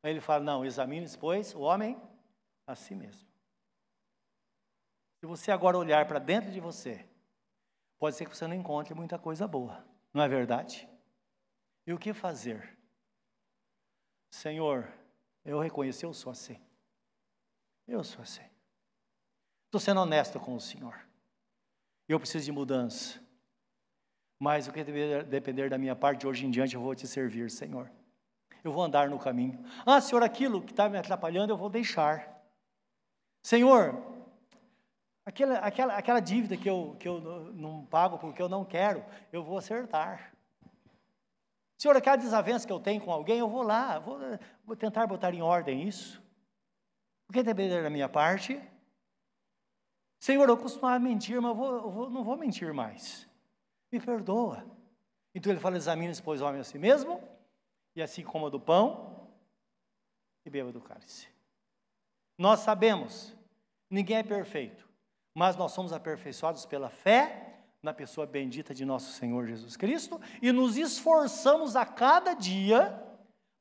Aí 0.03 0.11
ele 0.11 0.21
fala: 0.21 0.45
não, 0.45 0.67
examine, 0.67 1.07
pois, 1.19 1.55
o 1.55 1.61
homem 1.61 1.99
a 2.67 2.75
si 2.75 2.95
mesmo. 2.95 3.27
Se 5.19 5.25
você 5.25 5.51
agora 5.51 5.79
olhar 5.79 6.07
para 6.07 6.19
dentro 6.19 6.51
de 6.51 6.61
você, 6.61 7.09
pode 7.99 8.17
ser 8.17 8.29
que 8.29 8.37
você 8.37 8.47
não 8.47 8.55
encontre 8.55 8.93
muita 8.93 9.19
coisa 9.19 9.49
boa, 9.49 9.83
não 10.13 10.23
é 10.23 10.29
verdade? 10.29 10.92
E 11.87 11.93
o 11.93 11.99
que 11.99 12.13
fazer? 12.13 12.79
Senhor, 14.31 14.89
eu 15.45 15.59
reconheço, 15.61 16.05
eu 16.05 16.15
sou 16.15 16.33
assim. 16.33 16.59
Eu 17.87 18.03
sou 18.05 18.23
assim. 18.23 18.45
Estou 19.67 19.81
sendo 19.81 20.01
honesto 20.01 20.39
com 20.39 20.55
o 20.55 20.61
Senhor. 20.61 20.99
Eu 22.09 22.19
preciso 22.19 22.45
de 22.45 22.53
mudança. 22.53 23.21
Mas 24.39 24.69
o 24.69 24.73
que 24.73 24.85
depender 25.25 25.71
da 25.71 25.79
minha 25.79 25.95
parte, 25.95 26.21
de 26.21 26.27
hoje 26.27 26.47
em 26.47 26.51
diante 26.51 26.75
eu 26.75 26.81
vou 26.81 26.95
te 26.95 27.07
servir, 27.07 27.51
Senhor. 27.51 27.91
Eu 28.63 28.73
vou 28.73 28.83
andar 28.83 29.09
no 29.09 29.19
caminho. 29.19 29.65
Ah, 29.85 30.01
Senhor, 30.01 30.23
aquilo 30.23 30.63
que 30.63 30.73
está 30.73 30.89
me 30.89 30.99
atrapalhando 30.99 31.53
eu 31.53 31.57
vou 31.57 31.69
deixar. 31.69 32.41
Senhor, 33.43 34.13
Aquela, 35.25 35.59
aquela, 35.59 35.97
aquela 35.97 36.21
dívida 36.21 36.57
que 36.57 36.69
eu, 36.69 36.97
que 36.99 37.07
eu 37.07 37.21
não 37.55 37.87
pago 37.87 38.19
porque 38.19 38.43
eu 38.43 38.49
não 38.49 38.65
quero, 38.65 39.05
eu 39.33 39.45
vou 39.45 39.57
acertar. 39.57 40.33
Senhor, 41.83 41.97
aquela 41.97 42.15
desavença 42.15 42.65
que 42.65 42.73
eu 42.73 42.79
tenho 42.79 43.01
com 43.01 43.11
alguém, 43.11 43.41
eu 43.41 43.49
vou 43.49 43.65
lá, 43.65 43.99
vou, 43.99 44.17
vou 44.65 44.77
tentar 44.77 45.05
botar 45.05 45.35
em 45.35 45.43
ordem 45.43 45.83
isso. 45.83 46.23
O 47.29 47.33
que 47.33 47.43
depender 47.43 47.83
da 47.83 47.91
minha 47.91 48.09
parte? 48.09 48.63
Senhor, 50.21 50.49
eu 50.49 50.57
costumava 50.57 51.01
mentir, 51.01 51.41
mas 51.41 51.49
eu 51.49 51.57
vou, 51.57 51.91
vou, 51.91 52.09
não 52.09 52.23
vou 52.23 52.37
mentir 52.37 52.73
mais. 52.73 53.29
Me 53.91 53.99
perdoa. 53.99 54.65
Então 55.35 55.51
ele 55.51 55.59
fala: 55.59 55.77
examine-se, 55.77 56.23
pois, 56.23 56.41
homem 56.41 56.61
a 56.61 56.65
si 56.65 56.79
mesmo, 56.79 57.21
e 57.97 58.01
assim 58.01 58.23
coma 58.23 58.49
do 58.49 58.61
pão 58.61 59.29
e 60.47 60.51
beba 60.51 60.71
do 60.71 60.81
cálice. 60.81 61.27
Nós 62.39 62.61
sabemos, 62.61 63.37
ninguém 63.91 64.19
é 64.19 64.23
perfeito, 64.23 64.89
mas 65.35 65.57
nós 65.57 65.73
somos 65.73 65.93
aperfeiçoados 65.93 66.65
pela 66.65 66.89
fé 66.89 67.52
na 67.83 67.93
pessoa 67.93 68.25
bendita 68.25 68.73
de 68.73 68.85
nosso 68.85 69.11
Senhor 69.11 69.45
Jesus 69.45 69.77
Cristo 69.77 70.21
e 70.41 70.53
nos 70.53 70.77
esforçamos 70.77 71.75
a 71.75 71.85
cada 71.85 72.33
dia 72.33 72.97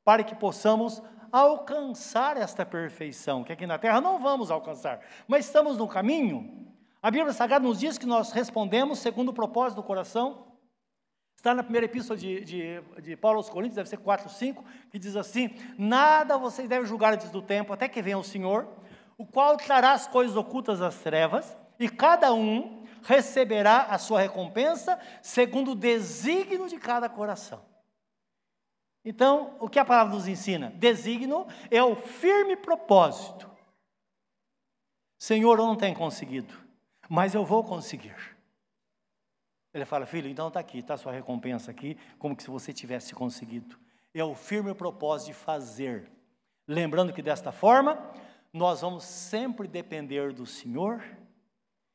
para 0.04 0.22
que 0.22 0.32
possamos 0.32 1.02
alcançar 1.32 2.36
esta 2.36 2.64
perfeição, 2.64 3.42
que 3.42 3.52
aqui 3.52 3.66
na 3.66 3.78
terra 3.78 4.00
não 4.00 4.20
vamos 4.20 4.48
alcançar, 4.48 5.00
mas 5.26 5.46
estamos 5.46 5.76
no 5.76 5.88
caminho. 5.88 6.72
A 7.02 7.10
Bíblia 7.10 7.32
Sagrada 7.32 7.66
nos 7.66 7.80
diz 7.80 7.98
que 7.98 8.06
nós 8.06 8.30
respondemos 8.30 9.00
segundo 9.00 9.30
o 9.30 9.34
propósito 9.34 9.80
do 9.80 9.82
coração. 9.82 10.52
Está 11.36 11.52
na 11.52 11.64
primeira 11.64 11.86
epístola 11.86 12.16
de, 12.16 12.44
de, 12.44 12.80
de 13.02 13.16
Paulo 13.16 13.38
aos 13.38 13.50
Coríntios, 13.50 13.74
deve 13.74 13.88
ser 13.88 13.96
4, 13.96 14.30
5, 14.30 14.64
que 14.88 15.00
diz 15.00 15.16
assim: 15.16 15.50
Nada 15.76 16.38
vocês 16.38 16.68
devem 16.68 16.86
julgar 16.86 17.14
antes 17.14 17.30
do 17.30 17.42
tempo, 17.42 17.72
até 17.72 17.88
que 17.88 18.00
venha 18.00 18.18
o 18.18 18.22
Senhor, 18.22 18.68
o 19.18 19.26
qual 19.26 19.56
trará 19.56 19.92
as 19.92 20.06
coisas 20.06 20.36
ocultas 20.36 20.80
às 20.80 20.98
trevas, 20.98 21.56
e 21.80 21.88
cada 21.88 22.32
um 22.32 22.81
receberá 23.02 23.82
a 23.82 23.98
sua 23.98 24.20
recompensa 24.20 24.98
segundo 25.22 25.72
o 25.72 25.76
desígnio 25.76 26.68
de 26.68 26.78
cada 26.78 27.08
coração. 27.08 27.64
Então, 29.04 29.56
o 29.58 29.68
que 29.68 29.78
a 29.78 29.84
palavra 29.84 30.14
nos 30.14 30.28
ensina? 30.28 30.70
Desígnio 30.76 31.46
é 31.70 31.82
o 31.82 31.96
firme 31.96 32.56
propósito. 32.56 33.50
Senhor, 35.18 35.58
eu 35.58 35.66
não 35.66 35.76
tenho 35.76 35.96
conseguido, 35.96 36.54
mas 37.08 37.34
eu 37.34 37.44
vou 37.44 37.64
conseguir. 37.64 38.16
Ele 39.74 39.84
fala, 39.84 40.06
filho, 40.06 40.28
então 40.28 40.48
está 40.48 40.60
aqui, 40.60 40.78
está 40.78 40.94
a 40.94 40.98
sua 40.98 41.12
recompensa 41.12 41.70
aqui, 41.70 41.96
como 42.18 42.36
que 42.36 42.42
se 42.42 42.50
você 42.50 42.72
tivesse 42.72 43.14
conseguido. 43.14 43.78
É 44.14 44.22
o 44.22 44.34
firme 44.34 44.74
propósito 44.74 45.28
de 45.28 45.34
fazer. 45.34 46.10
Lembrando 46.68 47.12
que 47.12 47.22
desta 47.22 47.50
forma, 47.50 47.98
nós 48.52 48.82
vamos 48.82 49.04
sempre 49.04 49.66
depender 49.66 50.32
do 50.32 50.44
Senhor 50.44 51.02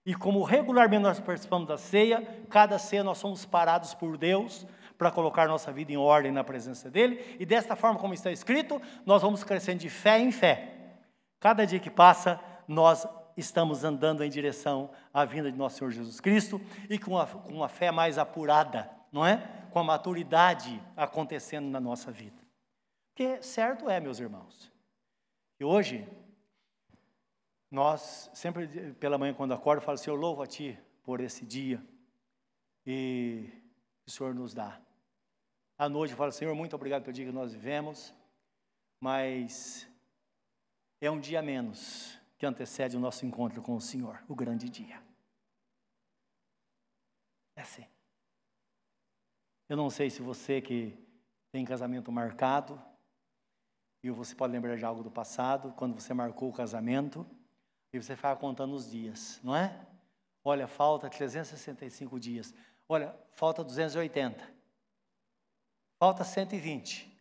e 0.08 0.16
como 0.16 0.42
regularmente 0.42 1.04
nós 1.04 1.20
participamos 1.20 1.68
da 1.68 1.78
ceia, 1.78 2.26
cada 2.50 2.80
ceia 2.80 3.04
nós 3.04 3.18
somos 3.18 3.46
parados 3.46 3.94
por 3.94 4.18
Deus 4.18 4.66
para 4.98 5.12
colocar 5.12 5.50
nossa 5.50 5.70
vida 5.70 5.92
em 5.92 5.98
ordem 5.98 6.32
na 6.32 6.46
presença 6.46 6.90
dEle, 6.90 7.36
e 7.38 7.46
desta 7.46 7.76
forma, 7.76 8.00
como 8.00 8.14
está 8.14 8.32
escrito, 8.32 8.82
nós 9.06 9.22
vamos 9.22 9.44
crescendo 9.44 9.80
de 9.80 9.90
fé 9.90 10.18
em 10.18 10.32
fé. 10.32 10.96
Cada 11.42 11.68
dia 11.68 11.78
que 11.78 11.90
passa, 11.90 12.40
nós 12.66 13.06
estamos 13.36 13.84
andando 13.84 14.24
em 14.24 14.30
direção 14.30 14.90
à 15.14 15.26
vinda 15.26 15.52
de 15.52 15.58
nosso 15.58 15.80
Senhor 15.80 15.92
Jesus 15.92 16.22
Cristo 16.22 16.62
e 16.90 16.98
com 16.98 17.12
uma, 17.12 17.28
com 17.28 17.52
uma 17.52 17.68
fé 17.68 17.92
mais 17.92 18.18
apurada, 18.18 18.90
não 19.12 19.26
é? 19.26 19.46
Com 19.72 19.80
a 19.80 19.84
maturidade 19.84 20.82
acontecendo 20.96 21.68
na 21.68 21.82
nossa 21.82 22.14
vida. 22.14 22.42
Porque 23.10 23.44
certo 23.44 23.90
é, 23.90 24.00
meus 24.00 24.22
irmãos, 24.22 24.72
e 25.60 25.66
hoje 25.66 26.08
nós, 27.70 28.30
sempre 28.34 28.94
pela 28.94 29.18
manhã, 29.18 29.34
quando 29.34 29.54
acordo, 29.54 29.82
falo 29.82 29.96
assim: 29.96 30.10
Eu 30.10 30.16
louvo 30.16 30.42
a 30.42 30.48
Ti 30.48 30.78
por 31.04 31.20
esse 31.20 31.46
dia 31.46 31.84
e 32.86 33.50
o 34.06 34.12
Senhor 34.12 34.34
nos 34.34 34.54
dá. 34.54 34.82
À 35.78 35.90
noite 35.90 36.12
eu 36.12 36.18
falo: 36.18 36.32
Senhor, 36.32 36.56
muito 36.56 36.76
obrigado 36.76 37.04
pelo 37.04 37.14
dia 37.14 37.26
que 37.26 37.32
nós 37.32 37.54
vivemos, 37.54 38.14
mas 39.02 39.88
é 41.02 41.12
um 41.12 41.20
dia 41.20 41.42
menos 41.42 42.18
que 42.38 42.46
antecede 42.46 42.96
o 42.96 43.00
nosso 43.00 43.26
encontro 43.26 43.62
com 43.62 43.76
o 43.76 43.82
Senhor, 43.82 44.24
o 44.28 44.36
grande 44.36 44.70
dia. 44.70 45.04
É 47.56 47.62
assim. 47.62 47.86
Eu 49.68 49.76
não 49.76 49.90
sei 49.90 50.10
se 50.10 50.22
você 50.22 50.62
que 50.62 50.98
tem 51.52 51.66
casamento 51.66 52.12
marcado, 52.12 52.82
e 54.04 54.10
você 54.10 54.34
pode 54.36 54.54
lembrar 54.54 54.78
de 54.78 54.86
algo 54.86 55.04
do 55.04 55.12
passado, 55.12 55.74
quando 55.74 56.00
você 56.00 56.14
marcou 56.14 56.50
o 56.50 56.54
casamento, 56.54 57.26
e 57.98 58.04
você 58.04 58.16
fica 58.16 58.36
contando 58.36 58.74
os 58.74 58.90
dias, 58.90 59.40
não 59.44 59.56
é? 59.56 59.86
Olha, 60.44 60.68
falta 60.68 61.10
365 61.10 62.20
dias. 62.20 62.54
Olha, 62.88 63.14
falta 63.32 63.64
280. 63.64 64.50
Falta 66.00 66.24
120. 66.24 67.12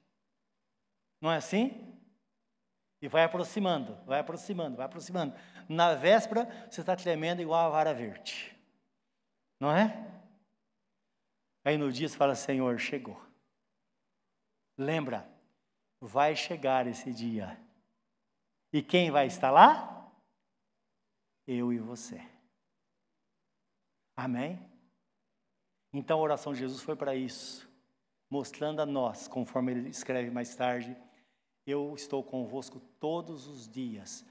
Não 1.21 1.33
é 1.33 1.37
assim? 1.37 1.99
E 3.01 3.09
vai 3.09 3.25
aproximando, 3.25 3.97
vai 4.07 4.21
aproximando, 4.21 4.77
vai 4.77 4.87
aproximando. 4.87 5.35
Na 5.69 5.95
véspera, 5.95 6.47
você 6.71 6.81
está 6.81 6.95
tremendo 6.95 7.43
igual 7.43 7.67
a 7.67 7.71
vara 7.71 7.93
verde. 7.93 8.57
Não 9.59 9.71
é? 9.71 10.07
Aí 11.65 11.77
no 11.77 11.91
dia 11.91 12.09
você 12.09 12.17
fala, 12.17 12.35
Senhor, 12.35 12.79
chegou. 12.79 13.21
Lembra, 14.79 15.29
vai 16.01 16.37
chegar 16.37 16.87
esse 16.87 17.13
dia. 17.13 17.59
E 18.73 18.83
quem 18.83 19.11
vai 19.11 19.27
estar 19.27 19.51
lá? 19.51 19.96
Eu 21.47 21.73
e 21.73 21.79
você. 21.79 22.21
Amém? 24.17 24.59
Então 25.93 26.19
a 26.19 26.23
oração 26.23 26.53
de 26.53 26.61
Jesus 26.61 26.83
foi 26.83 26.97
para 26.97 27.15
isso, 27.15 27.69
mostrando 28.29 28.81
a 28.81 28.87
nós, 28.87 29.29
conforme 29.29 29.73
ele 29.73 29.89
escreve 29.89 30.31
mais 30.31 30.55
tarde, 30.55 30.97
eu 31.67 31.95
estou 31.95 32.23
convosco 32.23 32.81
todos 33.01 33.47
os 33.47 33.69
dias 33.69 34.25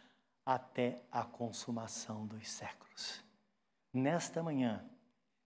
até 0.46 1.02
a 1.12 1.24
consumação 1.24 2.26
dos 2.26 2.50
séculos. 2.50 3.24
Nesta 3.94 4.44
manhã, 4.44 4.88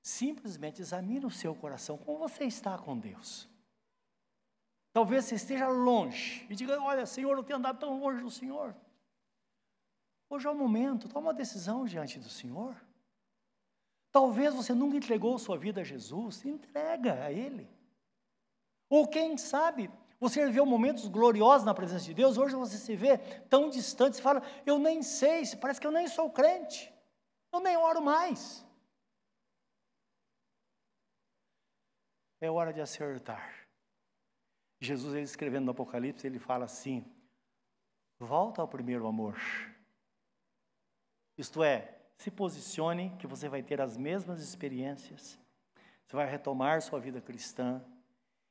simplesmente 0.02 0.82
examine 0.82 1.26
o 1.26 1.32
seu 1.32 1.56
coração, 1.56 1.98
como 1.98 2.20
você 2.20 2.46
está 2.46 2.78
com 2.78 2.98
Deus. 2.98 3.48
Talvez 4.92 5.26
você 5.26 5.36
esteja 5.36 5.68
longe 5.68 6.46
e 6.50 6.56
diga: 6.56 6.82
Olha, 6.82 7.06
Senhor, 7.06 7.38
eu 7.38 7.44
tenho 7.44 7.60
andado 7.60 7.80
tão 7.80 8.00
longe 8.00 8.22
do 8.22 8.32
Senhor. 8.32 8.76
Hoje 10.30 10.46
é 10.46 10.50
o 10.50 10.56
momento, 10.56 11.10
toma 11.10 11.28
uma 11.28 11.34
decisão 11.34 11.86
diante 11.86 12.20
do 12.20 12.30
Senhor. 12.30 12.76
Talvez 14.12 14.54
você 14.54 14.74
nunca 14.74 14.98
entregou 14.98 15.38
sua 15.40 15.58
vida 15.58 15.82
a 15.82 15.84
Jesus, 15.84 16.46
entrega 16.46 17.24
a 17.24 17.32
Ele. 17.32 17.68
Ou 18.88 19.08
quem 19.08 19.38
sabe, 19.38 19.90
você 20.20 20.46
viveu 20.46 20.66
momentos 20.66 21.08
gloriosos 21.08 21.66
na 21.66 21.74
presença 21.74 22.06
de 22.06 22.14
Deus, 22.14 22.38
hoje 22.38 22.56
você 22.56 22.78
se 22.78 22.96
vê 22.96 23.18
tão 23.50 23.70
distante, 23.70 24.18
você 24.18 24.22
fala, 24.22 24.44
eu 24.66 24.78
nem 24.78 25.02
sei, 25.02 25.44
parece 25.56 25.80
que 25.80 25.88
eu 25.88 25.92
nem 25.92 26.08
sou 26.08 26.30
crente, 26.30 26.94
eu 27.52 27.60
nem 27.60 27.78
oro 27.78 28.02
mais. 28.02 28.66
É 32.42 32.50
hora 32.50 32.72
de 32.72 32.82
acertar. 32.82 33.68
Jesus, 34.80 35.14
ele 35.14 35.24
escrevendo 35.24 35.66
no 35.66 35.72
Apocalipse, 35.72 36.26
ele 36.26 36.40
fala 36.40 36.66
assim: 36.66 37.06
volta 38.18 38.62
ao 38.62 38.68
primeiro 38.68 39.06
amor. 39.08 39.38
Isto 41.40 41.64
é, 41.64 41.96
se 42.18 42.30
posicione 42.30 43.16
que 43.18 43.26
você 43.26 43.48
vai 43.48 43.64
ter 43.64 43.80
as 43.80 43.96
mesmas 43.96 44.42
experiências, 44.42 45.40
você 46.06 46.14
vai 46.14 46.30
retomar 46.30 46.82
sua 46.82 47.00
vida 47.00 47.22
cristã 47.22 47.82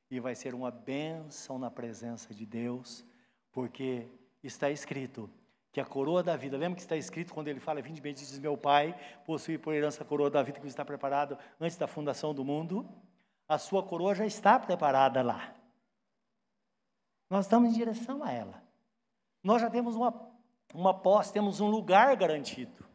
e 0.09 0.19
vai 0.19 0.33
ser 0.33 0.55
uma 0.55 0.71
bênção 0.71 1.59
na 1.59 1.69
presença 1.69 2.33
de 2.33 2.47
Deus, 2.47 3.05
porque 3.51 4.07
está 4.41 4.71
escrito 4.71 5.29
que 5.71 5.79
a 5.79 5.85
coroa 5.85 6.23
da 6.23 6.35
vida, 6.35 6.57
lembra 6.57 6.77
que 6.77 6.81
está 6.81 6.97
escrito 6.97 7.31
quando 7.31 7.47
ele 7.47 7.59
fala, 7.59 7.79
vinde 7.79 8.01
diz 8.01 8.39
meu 8.39 8.57
pai, 8.57 8.99
possui 9.23 9.59
por 9.59 9.71
herança 9.75 10.01
a 10.01 10.05
coroa 10.07 10.31
da 10.31 10.41
vida 10.41 10.59
que 10.59 10.65
está 10.65 10.83
preparado 10.83 11.37
antes 11.61 11.77
da 11.77 11.85
fundação 11.85 12.33
do 12.33 12.43
mundo, 12.43 12.89
a 13.47 13.59
sua 13.59 13.83
coroa 13.83 14.15
já 14.15 14.25
está 14.25 14.57
preparada 14.57 15.21
lá. 15.21 15.53
Nós 17.29 17.45
estamos 17.45 17.69
em 17.69 17.73
direção 17.73 18.23
a 18.23 18.31
ela. 18.31 18.63
Nós 19.43 19.61
já 19.61 19.69
temos 19.69 19.95
uma 19.95 20.28
uma 20.73 20.93
posse, 20.93 21.33
temos 21.33 21.59
um 21.59 21.69
lugar 21.69 22.15
garantido. 22.15 22.85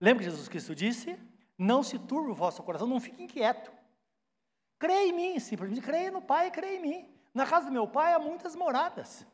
Lembra 0.00 0.24
que 0.24 0.30
Jesus 0.30 0.48
Cristo 0.48 0.74
disse? 0.74 1.18
Não 1.56 1.82
se 1.82 1.98
turbe 1.98 2.30
o 2.30 2.34
vosso 2.34 2.62
coração, 2.62 2.86
não 2.86 3.00
fique 3.00 3.22
inquieto. 3.22 3.72
Creia 4.78 5.08
em 5.08 5.12
mim, 5.12 5.38
simplesmente 5.38 5.80
creia 5.80 6.10
no 6.10 6.20
Pai, 6.20 6.50
creia 6.50 6.76
em 6.76 6.82
mim. 6.82 7.08
Na 7.32 7.46
casa 7.46 7.66
do 7.66 7.72
meu 7.72 7.86
pai 7.86 8.12
há 8.12 8.18
muitas 8.18 8.54
moradas. 8.54 9.26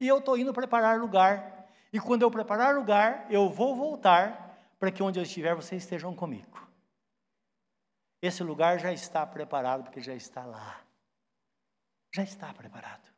E 0.00 0.06
eu 0.06 0.18
estou 0.18 0.36
indo 0.36 0.52
preparar 0.52 0.98
lugar. 0.98 1.66
E 1.92 1.98
quando 1.98 2.22
eu 2.22 2.30
preparar 2.30 2.74
lugar, 2.74 3.26
eu 3.30 3.48
vou 3.48 3.74
voltar 3.74 4.58
para 4.78 4.90
que 4.90 5.02
onde 5.02 5.18
eu 5.18 5.22
estiver 5.22 5.54
vocês 5.54 5.82
estejam 5.82 6.14
comigo. 6.14 6.68
Esse 8.20 8.42
lugar 8.42 8.78
já 8.78 8.92
está 8.92 9.24
preparado, 9.26 9.84
porque 9.84 10.00
já 10.00 10.14
está 10.14 10.44
lá. 10.44 10.80
Já 12.12 12.22
está 12.22 12.52
preparado. 12.52 13.15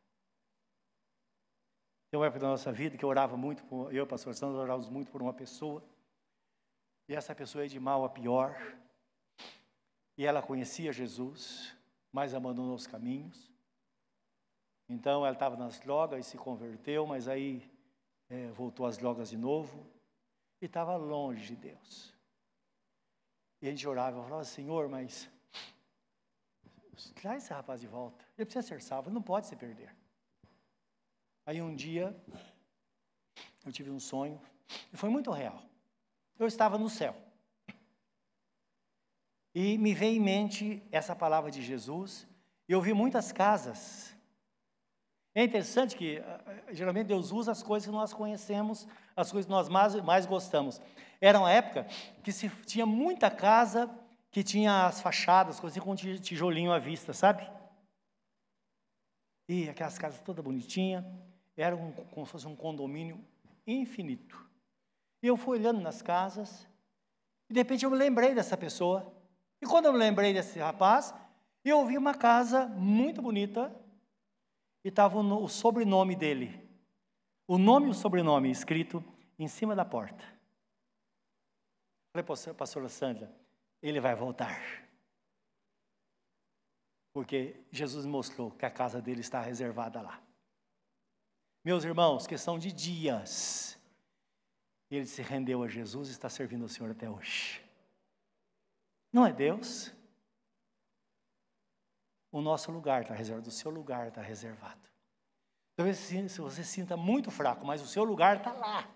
Tem 2.11 2.19
uma 2.19 2.27
época 2.27 2.41
da 2.41 2.49
nossa 2.49 2.73
vida 2.73 2.97
que 2.97 3.05
eu 3.05 3.09
orava 3.09 3.37
muito, 3.37 3.63
por, 3.65 3.93
eu 3.93 3.99
e 3.99 4.01
o 4.01 4.07
pastor 4.07 4.35
Santos 4.35 4.57
orávamos 4.57 4.89
muito 4.89 5.11
por 5.11 5.21
uma 5.21 5.33
pessoa, 5.33 5.83
e 7.07 7.15
essa 7.15 7.35
pessoa 7.35 7.65
é 7.65 7.69
de 7.69 7.79
mal 7.79 8.05
a 8.05 8.09
pior, 8.09 8.57
e 10.17 10.25
ela 10.25 10.43
conhecia 10.43 10.93
Jesus, 10.93 11.77
mas 12.11 12.35
abandonou 12.35 12.75
os 12.75 12.87
caminhos. 12.87 13.53
Então 14.89 15.25
ela 15.25 15.35
estava 15.35 15.57
nas 15.57 15.79
drogas 15.79 16.27
e 16.27 16.31
se 16.31 16.39
converteu, 16.39 17.07
mas 17.07 17.29
aí 17.29 17.71
é, 18.31 18.49
voltou 18.49 18.87
às 18.87 18.97
drogas 18.97 19.29
de 19.29 19.37
novo 19.37 19.87
e 20.61 20.67
estava 20.67 20.97
longe 20.97 21.47
de 21.47 21.57
Deus. 21.57 22.15
E 23.61 23.67
a 23.67 23.71
gente 23.71 23.87
orava, 23.87 24.23
falava, 24.23 24.45
Senhor, 24.45 24.89
mas 24.89 25.29
traz 27.17 27.45
esse 27.45 27.53
rapaz 27.53 27.81
de 27.81 27.87
volta. 27.87 28.25
Ele 28.37 28.47
precisa 28.47 28.67
ser 28.67 28.81
salvo, 28.81 29.09
ele 29.09 29.15
não 29.15 29.23
pode 29.23 29.47
se 29.47 29.57
perder. 29.57 29.95
Aí 31.49 31.63
um 31.63 31.75
dia, 31.75 32.15
eu 33.65 33.73
tive 33.73 33.89
um 33.91 33.99
sonho, 33.99 34.39
e 34.93 34.97
foi 34.99 35.09
muito 35.09 35.31
real. 35.31 35.63
Eu 36.39 36.47
estava 36.47 36.77
no 36.77 36.91
céu. 36.91 37.17
E 39.55 39.79
me 39.79 39.95
veio 39.95 40.19
em 40.19 40.21
mente 40.21 40.83
essa 40.93 41.17
palavra 41.17 41.51
de 41.51 41.63
Jesus. 41.63 42.29
E 42.69 42.73
eu 42.73 42.83
vi 42.83 42.93
muitas 42.93 43.33
casas. 43.33 44.15
É 45.35 45.43
interessante 45.43 45.97
que 45.97 46.19
eh, 46.19 46.41
eh, 46.69 46.75
geralmente 46.75 47.07
Deus 47.07 47.33
usa 47.33 47.51
as 47.51 47.63
coisas 47.63 47.87
que 47.87 47.95
nós 47.95 48.13
conhecemos, 48.13 48.87
as 49.17 49.33
coisas 49.33 49.47
que 49.47 49.51
nós 49.51 49.71
mais, 49.71 49.95
mais 50.03 50.27
gostamos. 50.27 50.83
Era 51.19 51.39
uma 51.39 51.51
época 51.51 51.87
que 52.23 52.31
se 52.31 52.51
tinha 52.67 52.85
muita 52.85 53.31
casa 53.31 53.91
que 54.31 54.45
tinha 54.45 54.85
as 54.85 55.01
fachadas, 55.01 55.59
coisas 55.59 55.83
com 55.83 55.97
tijolinho 55.97 56.73
à 56.73 56.79
vista, 56.79 57.15
sabe? 57.15 57.51
E 59.49 59.67
aquelas 59.71 59.97
casas 59.97 60.21
toda 60.21 60.43
bonitinha, 60.43 61.03
era 61.63 61.77
um, 61.77 61.93
como 61.93 62.25
se 62.25 62.33
fosse 62.33 62.47
um 62.47 62.57
condomínio 62.57 63.23
infinito. 63.67 64.49
E 65.23 65.27
eu 65.27 65.37
fui 65.37 65.59
olhando 65.59 65.81
nas 65.81 66.01
casas, 66.01 66.69
e 67.51 67.53
de 67.53 67.61
repente 67.61 67.85
eu 67.85 67.91
me 67.91 67.97
lembrei 67.97 68.35
dessa 68.35 68.57
pessoa. 68.57 69.13
E 69.61 69.67
quando 69.67 69.87
eu 69.87 69.93
me 69.93 69.99
lembrei 69.99 70.33
desse 70.33 70.59
rapaz, 70.59 71.13
eu 71.65 71.85
vi 71.87 71.99
uma 71.99 72.15
casa 72.15 72.67
muito 72.67 73.21
bonita, 73.21 73.75
e 74.85 74.89
estava 74.89 75.19
o 75.19 75.49
sobrenome 75.49 76.15
dele. 76.15 76.67
O 77.47 77.59
nome 77.59 77.89
e 77.89 77.91
o 77.91 77.95
sobrenome 77.95 78.51
escrito 78.51 79.03
em 79.39 79.49
cima 79.49 79.75
da 79.75 79.85
porta. 79.85 80.25
Falei, 82.13 82.55
pastora 82.57 82.89
Sandra, 82.89 83.35
ele 83.83 84.01
vai 84.01 84.15
voltar. 84.15 84.61
Porque 87.13 87.61
Jesus 87.71 88.07
mostrou 88.07 88.51
que 88.51 88.65
a 88.65 88.71
casa 88.71 89.03
dele 89.03 89.21
está 89.21 89.41
reservada 89.41 90.01
lá. 90.01 90.23
Meus 91.69 91.85
irmãos, 91.85 92.27
questão 92.27 92.59
de 92.59 92.73
dias. 92.73 93.79
Ele 94.91 95.05
se 95.05 95.21
rendeu 95.21 95.63
a 95.63 95.69
Jesus 95.69 96.09
e 96.09 96.13
está 96.13 96.27
servindo 96.27 96.63
ao 96.63 96.69
Senhor 96.71 96.91
até 96.91 97.11
hoje. 97.11 97.63
Não 99.13 99.27
é 99.27 99.35
Deus? 99.35 99.93
O 102.33 102.41
nosso 102.41 102.73
lugar 102.73 103.03
está 103.03 103.13
reservado, 103.13 103.51
o 103.51 103.53
seu 103.53 103.71
lugar 103.71 104.09
está 104.09 104.23
reservado. 104.23 104.81
Talvez 105.77 105.99
se 105.99 106.41
você 106.41 106.65
se 106.65 106.71
sinta 106.71 106.97
muito 106.97 107.31
fraco, 107.31 107.67
mas 107.67 107.83
o 107.83 107.87
seu 107.87 108.03
lugar 108.03 108.39
está 108.39 108.55
lá. 108.55 108.89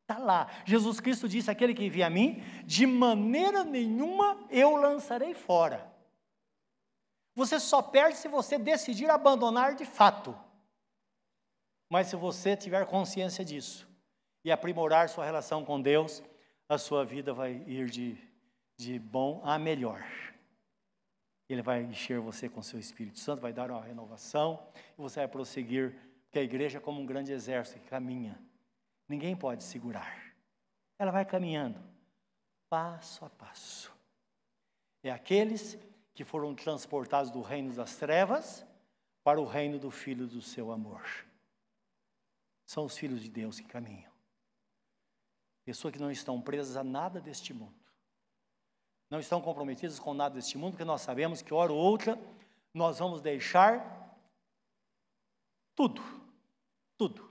Está 0.00 0.16
lá. 0.16 0.48
Jesus 0.64 1.00
Cristo 1.00 1.28
disse: 1.28 1.50
aquele 1.50 1.74
que 1.74 1.90
via 1.90 2.06
a 2.06 2.10
mim, 2.10 2.42
de 2.64 2.86
maneira 2.86 3.64
nenhuma 3.64 4.46
eu 4.48 4.76
lançarei 4.76 5.34
fora. 5.34 5.94
Você 7.34 7.60
só 7.60 7.82
perde 7.82 8.16
se 8.16 8.28
você 8.28 8.56
decidir 8.56 9.10
abandonar 9.10 9.74
de 9.74 9.84
fato. 9.84 10.47
Mas 11.88 12.08
se 12.08 12.16
você 12.16 12.56
tiver 12.56 12.84
consciência 12.86 13.44
disso 13.44 13.88
e 14.44 14.52
aprimorar 14.52 15.08
sua 15.08 15.24
relação 15.24 15.64
com 15.64 15.80
Deus, 15.80 16.22
a 16.68 16.76
sua 16.76 17.04
vida 17.04 17.32
vai 17.32 17.52
ir 17.66 17.88
de, 17.88 18.16
de 18.76 18.98
bom 18.98 19.40
a 19.42 19.58
melhor. 19.58 20.04
Ele 21.48 21.62
vai 21.62 21.82
encher 21.82 22.20
você 22.20 22.48
com 22.48 22.62
seu 22.62 22.78
Espírito 22.78 23.18
Santo, 23.18 23.40
vai 23.40 23.52
dar 23.52 23.70
uma 23.70 23.82
renovação, 23.82 24.62
e 24.98 25.00
você 25.00 25.20
vai 25.20 25.28
prosseguir, 25.28 25.94
porque 26.24 26.38
a 26.38 26.42
igreja 26.42 26.76
é 26.76 26.80
como 26.80 27.00
um 27.00 27.06
grande 27.06 27.32
exército 27.32 27.80
que 27.80 27.88
caminha. 27.88 28.38
Ninguém 29.08 29.34
pode 29.34 29.64
segurar. 29.64 30.34
Ela 30.98 31.10
vai 31.10 31.24
caminhando, 31.24 31.80
passo 32.68 33.24
a 33.24 33.30
passo. 33.30 33.90
É 35.02 35.10
aqueles 35.10 35.78
que 36.12 36.24
foram 36.24 36.54
transportados 36.54 37.30
do 37.30 37.40
reino 37.40 37.72
das 37.72 37.96
trevas 37.96 38.66
para 39.24 39.40
o 39.40 39.46
reino 39.46 39.78
do 39.78 39.90
Filho 39.90 40.26
do 40.26 40.42
seu 40.42 40.70
amor. 40.70 41.27
São 42.68 42.84
os 42.84 42.96
filhos 42.96 43.22
de 43.22 43.30
Deus 43.30 43.58
que 43.58 43.66
caminham. 43.66 44.12
Pessoas 45.64 45.92
que 45.92 45.98
não 45.98 46.10
estão 46.10 46.40
presas 46.40 46.76
a 46.76 46.84
nada 46.84 47.20
deste 47.20 47.54
mundo 47.54 47.78
não 49.10 49.18
estão 49.18 49.40
comprometidos 49.40 49.98
com 49.98 50.12
nada 50.12 50.34
deste 50.34 50.58
mundo, 50.58 50.72
porque 50.72 50.84
nós 50.84 51.00
sabemos 51.00 51.40
que, 51.40 51.54
hora 51.54 51.72
ou 51.72 51.78
outra, 51.78 52.18
nós 52.74 52.98
vamos 52.98 53.22
deixar 53.22 54.14
tudo, 55.74 56.02
tudo. 56.96 57.26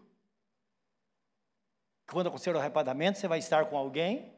Quando 2.09 2.27
acontecer 2.27 2.55
o 2.55 2.57
arrebatamento, 2.57 3.19
você 3.19 3.27
vai 3.27 3.37
estar 3.39 3.65
com 3.67 3.77
alguém 3.77 4.33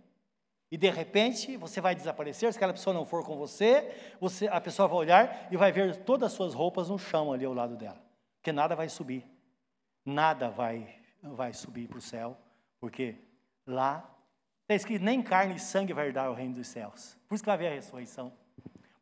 e 0.69 0.77
de 0.77 0.89
repente 0.89 1.55
você 1.55 1.79
vai 1.79 1.95
desaparecer. 1.95 2.51
Se 2.51 2.57
aquela 2.57 2.73
pessoa 2.73 2.93
não 2.93 3.05
for 3.05 3.23
com 3.23 3.38
você, 3.38 4.17
você, 4.19 4.47
a 4.47 4.59
pessoa 4.59 4.88
vai 4.88 4.97
olhar 4.97 5.47
e 5.49 5.55
vai 5.55 5.71
ver 5.71 6.03
todas 6.03 6.31
as 6.31 6.33
suas 6.33 6.53
roupas 6.53 6.89
no 6.89 6.99
chão 6.99 7.31
ali 7.31 7.45
ao 7.45 7.53
lado 7.53 7.77
dela, 7.77 8.03
porque 8.38 8.51
nada 8.51 8.75
vai 8.75 8.89
subir, 8.89 9.25
nada 10.10 10.50
vai 10.50 10.98
vai 11.22 11.54
subir 11.54 11.88
para 11.88 11.98
o 11.98 12.02
céu, 12.02 12.38
porque 12.80 13.15
lá 13.65 14.19
Está 14.69 14.76
escrito: 14.76 15.04
nem 15.04 15.19
carne 15.24 15.56
e 15.56 15.60
sangue 15.60 15.93
vai 15.93 16.06
herdar 16.06 16.30
o 16.30 16.36
reino 16.36 16.54
dos 16.54 16.67
céus. 16.67 17.17
Por 17.28 17.34
isso 17.34 17.43
que 17.43 17.48
vai 17.48 17.56
haver 17.56 17.72
a 17.72 17.74
ressurreição. 17.74 18.32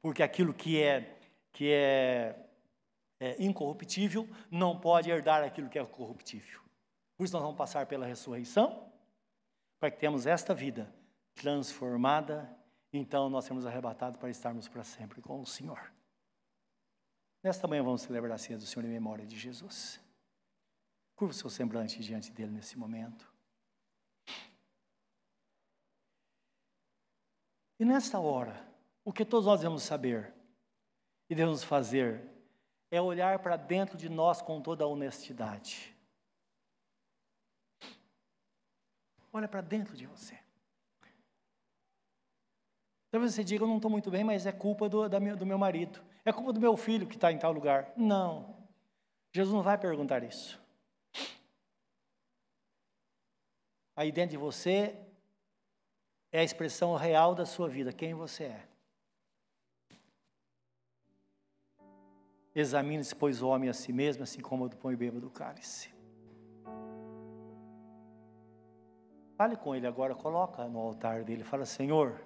Porque 0.01 0.23
aquilo 0.23 0.53
que 0.53 0.81
é, 0.81 1.19
que 1.51 1.69
é, 1.73 2.33
é 3.19 3.43
incorruptível 3.43 4.25
não 4.49 4.79
pode 4.79 5.09
herdar 5.09 5.43
aquilo 5.43 5.67
que 5.67 5.77
é 5.77 5.85
corruptível. 5.85 6.61
Por 7.17 7.25
isso 7.25 7.33
nós 7.33 7.41
vamos 7.41 7.57
passar 7.57 7.85
pela 7.85 8.05
ressurreição, 8.05 8.89
para 9.77 9.91
que 9.91 9.99
tenhamos 9.99 10.25
esta 10.25 10.55
vida 10.55 10.89
transformada, 11.35 12.49
então 12.93 13.29
nós 13.29 13.43
seremos 13.43 13.65
arrebatados 13.65 14.17
para 14.17 14.29
estarmos 14.29 14.69
para 14.69 14.85
sempre 14.85 15.21
com 15.21 15.41
o 15.41 15.45
Senhor. 15.45 15.91
Nesta 17.43 17.67
manhã 17.67 17.83
vamos 17.83 18.03
celebrar 18.03 18.31
a 18.35 18.37
ceia 18.37 18.57
do 18.57 18.65
Senhor 18.65 18.85
em 18.85 18.91
memória 18.91 19.25
de 19.25 19.37
Jesus. 19.37 19.99
Curva 21.17 21.33
o 21.33 21.35
seu 21.35 21.49
semblante 21.49 21.99
diante 21.99 22.31
dele 22.31 22.51
nesse 22.51 22.77
momento. 22.77 23.29
E 27.79 27.83
nesta 27.83 28.19
hora, 28.19 28.63
o 29.03 29.11
que 29.11 29.25
todos 29.25 29.47
nós 29.47 29.59
devemos 29.59 29.81
saber 29.81 30.31
e 31.27 31.33
devemos 31.33 31.63
fazer 31.63 32.23
é 32.91 33.01
olhar 33.01 33.39
para 33.39 33.57
dentro 33.57 33.97
de 33.97 34.07
nós 34.07 34.43
com 34.43 34.61
toda 34.61 34.83
a 34.83 34.87
honestidade. 34.87 35.95
Olha 39.33 39.47
para 39.47 39.61
dentro 39.61 39.97
de 39.97 40.05
você. 40.05 40.39
Talvez 43.09 43.33
você 43.33 43.43
diga, 43.43 43.63
eu 43.63 43.67
não 43.67 43.77
estou 43.77 43.89
muito 43.89 44.11
bem, 44.11 44.23
mas 44.23 44.45
é 44.45 44.51
culpa 44.51 44.87
do, 44.87 45.09
da, 45.09 45.17
do 45.17 45.45
meu 45.47 45.57
marido. 45.57 45.99
É 46.23 46.31
culpa 46.31 46.53
do 46.53 46.61
meu 46.61 46.77
filho 46.77 47.07
que 47.07 47.15
está 47.15 47.31
em 47.31 47.39
tal 47.39 47.51
lugar. 47.51 47.91
Não. 47.97 48.55
Jesus 49.33 49.51
não 49.51 49.63
vai 49.63 49.79
perguntar 49.79 50.23
isso. 50.23 50.66
Aí 53.97 54.11
dentro 54.11 54.31
de 54.31 54.37
você 54.37 54.95
é 56.31 56.41
a 56.41 56.43
expressão 56.43 56.95
real 56.95 57.33
da 57.33 57.47
sua 57.47 57.67
vida, 57.67 57.91
quem 57.91 58.13
você 58.13 58.43
é. 58.43 58.67
Examine-se, 62.53 63.15
pois, 63.15 63.41
o 63.41 63.47
homem 63.47 63.69
a 63.69 63.73
si 63.73 63.91
mesmo, 63.91 64.21
assim 64.21 64.39
como 64.39 64.65
o 64.65 64.69
do 64.69 64.77
pão 64.77 64.91
e 64.91 64.95
beba 64.95 65.19
do 65.19 65.31
cálice. 65.31 65.89
Fale 69.35 69.55
com 69.55 69.75
ele 69.75 69.87
agora, 69.87 70.13
coloca 70.13 70.67
no 70.67 70.79
altar 70.79 71.23
dele, 71.23 71.43
fala, 71.43 71.65
Senhor, 71.65 72.23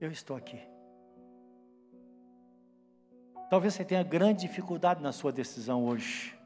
eu 0.00 0.12
estou 0.12 0.36
aqui. 0.36 0.60
Talvez 3.50 3.74
você 3.74 3.84
tenha 3.84 4.04
grande 4.04 4.42
dificuldade 4.42 5.02
na 5.02 5.10
sua 5.10 5.32
decisão 5.32 5.84
hoje, 5.84 6.38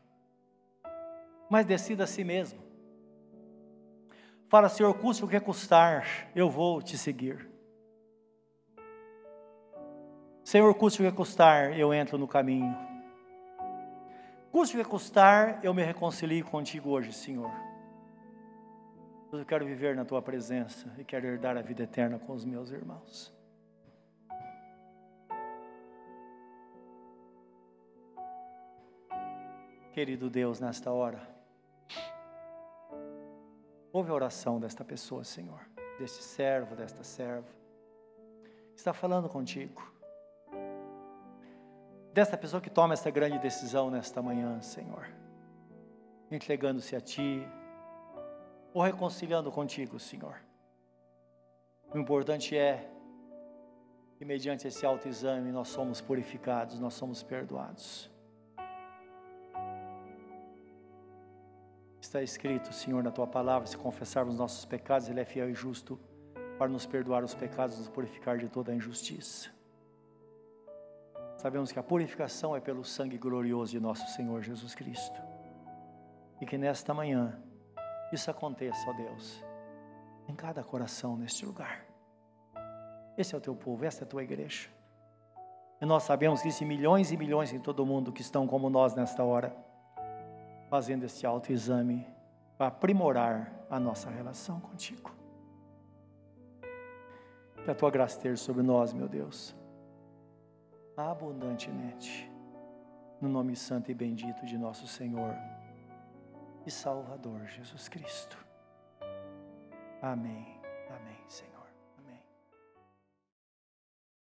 mas 1.51 1.67
decida 1.67 2.05
a 2.05 2.07
si 2.07 2.25
mesmo. 2.25 2.70
Fala, 4.51 4.69
Senhor, 4.69 4.93
custe 4.95 5.25
o 5.25 5.29
que 5.29 5.39
custar, 5.39 6.29
eu 6.35 6.51
vou 6.51 6.83
te 6.83 6.99
seguir. 6.99 7.49
Senhor, 10.43 10.75
custe 10.75 11.01
o 11.01 11.09
que 11.09 11.17
custar, 11.17 11.79
eu 11.79 11.95
entro 11.95 12.19
no 12.19 12.27
caminho. 12.27 12.77
Custe 14.51 14.77
o 14.77 14.83
que 14.83 14.91
custar, 14.91 15.65
eu 15.65 15.73
me 15.73 15.85
reconcilio 15.85 16.45
contigo 16.45 16.91
hoje, 16.91 17.13
Senhor. 17.13 17.53
Eu 19.33 19.47
quero 19.47 19.65
viver 19.65 19.95
na 19.95 20.05
tua 20.05 20.21
presença 20.21 20.93
e 20.99 21.05
quero 21.05 21.29
herdar 21.29 21.57
a 21.57 21.63
vida 21.63 21.85
eterna 21.85 22.19
com 22.19 22.33
os 22.33 22.45
meus 22.45 22.73
irmãos. 22.73 23.33
Querido 29.93 30.29
Deus, 30.29 30.59
nesta 30.59 30.91
hora, 30.91 31.40
Ouve 33.93 34.11
a 34.11 34.15
oração 34.15 34.61
desta 34.61 34.85
pessoa, 34.85 35.25
Senhor, 35.25 35.61
deste 35.99 36.23
servo, 36.23 36.77
desta 36.77 37.03
serva. 37.03 37.49
Está 38.77 38.93
falando 38.93 39.29
contigo. 39.29 39.83
Desta 42.13 42.37
pessoa 42.37 42.61
que 42.61 42.71
toma 42.71 42.95
esta 42.95 43.11
grande 43.11 43.39
decisão 43.39 43.91
nesta 43.91 44.23
manhã, 44.23 44.61
Senhor. 44.61 45.07
entregando-se 46.31 46.95
a 46.95 47.01
Ti, 47.01 47.45
ou 48.73 48.83
reconciliando 48.83 49.51
contigo, 49.51 49.99
Senhor. 49.99 50.37
O 51.93 51.99
importante 51.99 52.57
é 52.57 52.89
que, 54.17 54.25
mediante 54.25 54.69
esse 54.69 54.87
autoexame, 54.87 55.51
nós 55.51 55.69
somos 55.69 56.01
purificados, 56.01 56.79
nós 56.79 56.95
somos 56.95 57.23
perdoados. 57.23 58.09
Está 62.11 62.21
escrito, 62.21 62.73
Senhor, 62.73 63.05
na 63.05 63.13
tua 63.13 63.25
palavra: 63.29 63.69
se 63.69 63.77
confessarmos 63.77 64.37
nossos 64.37 64.65
pecados, 64.65 65.09
Ele 65.09 65.21
é 65.21 65.25
fiel 65.25 65.49
e 65.49 65.55
justo 65.55 65.97
para 66.59 66.67
nos 66.67 66.85
perdoar 66.85 67.23
os 67.23 67.37
pecados 67.37 67.77
e 67.77 67.79
nos 67.79 67.89
purificar 67.89 68.37
de 68.37 68.49
toda 68.49 68.73
a 68.73 68.75
injustiça. 68.75 69.49
Sabemos 71.37 71.71
que 71.71 71.79
a 71.79 71.85
purificação 71.85 72.57
é 72.57 72.59
pelo 72.59 72.85
sangue 72.85 73.17
glorioso 73.17 73.71
de 73.71 73.79
nosso 73.79 74.09
Senhor 74.09 74.43
Jesus 74.43 74.75
Cristo. 74.75 75.23
E 76.41 76.47
que 76.47 76.59
nesta 76.59 76.93
manhã 76.93 77.41
isso 78.13 78.29
aconteça, 78.29 78.91
ó 78.91 78.93
Deus, 78.93 79.45
em 80.27 80.35
cada 80.35 80.65
coração 80.65 81.17
neste 81.17 81.47
lugar. 81.47 81.87
Esse 83.17 83.37
é 83.37 83.39
o 83.39 83.41
teu 83.41 83.55
povo, 83.55 83.85
essa 83.85 84.03
é 84.03 84.05
a 84.05 84.09
tua 84.09 84.25
igreja. 84.25 84.69
E 85.81 85.87
nós 85.87 86.03
sabemos 86.03 86.43
que 86.43 86.49
existem 86.49 86.67
milhões 86.67 87.13
e 87.13 87.17
milhões 87.17 87.53
em 87.53 87.61
todo 87.61 87.85
o 87.85 87.87
mundo 87.87 88.11
que 88.11 88.21
estão 88.21 88.49
como 88.49 88.69
nós 88.69 88.97
nesta 88.97 89.23
hora, 89.23 89.70
fazendo 90.71 91.03
esse 91.03 91.27
autoexame 91.27 92.07
para 92.57 92.69
aprimorar 92.69 93.53
a 93.69 93.81
nossa 93.81 94.09
relação 94.09 94.61
contigo. 94.61 95.11
Que 97.65 97.71
a 97.71 97.75
tua 97.75 97.91
graça 97.91 98.17
esteja 98.17 98.37
sobre 98.37 98.63
nós, 98.63 98.93
meu 98.93 99.09
Deus, 99.09 99.55
abundantemente, 100.97 102.31
no 103.21 103.29
nome 103.29 103.57
santo 103.57 103.91
e 103.91 103.95
bendito 103.95 104.47
de 104.47 104.57
nosso 104.57 104.87
Senhor 104.87 105.35
e 106.65 106.71
Salvador 106.71 107.47
Jesus 107.47 107.89
Cristo. 107.89 108.39
Amém. 110.01 110.60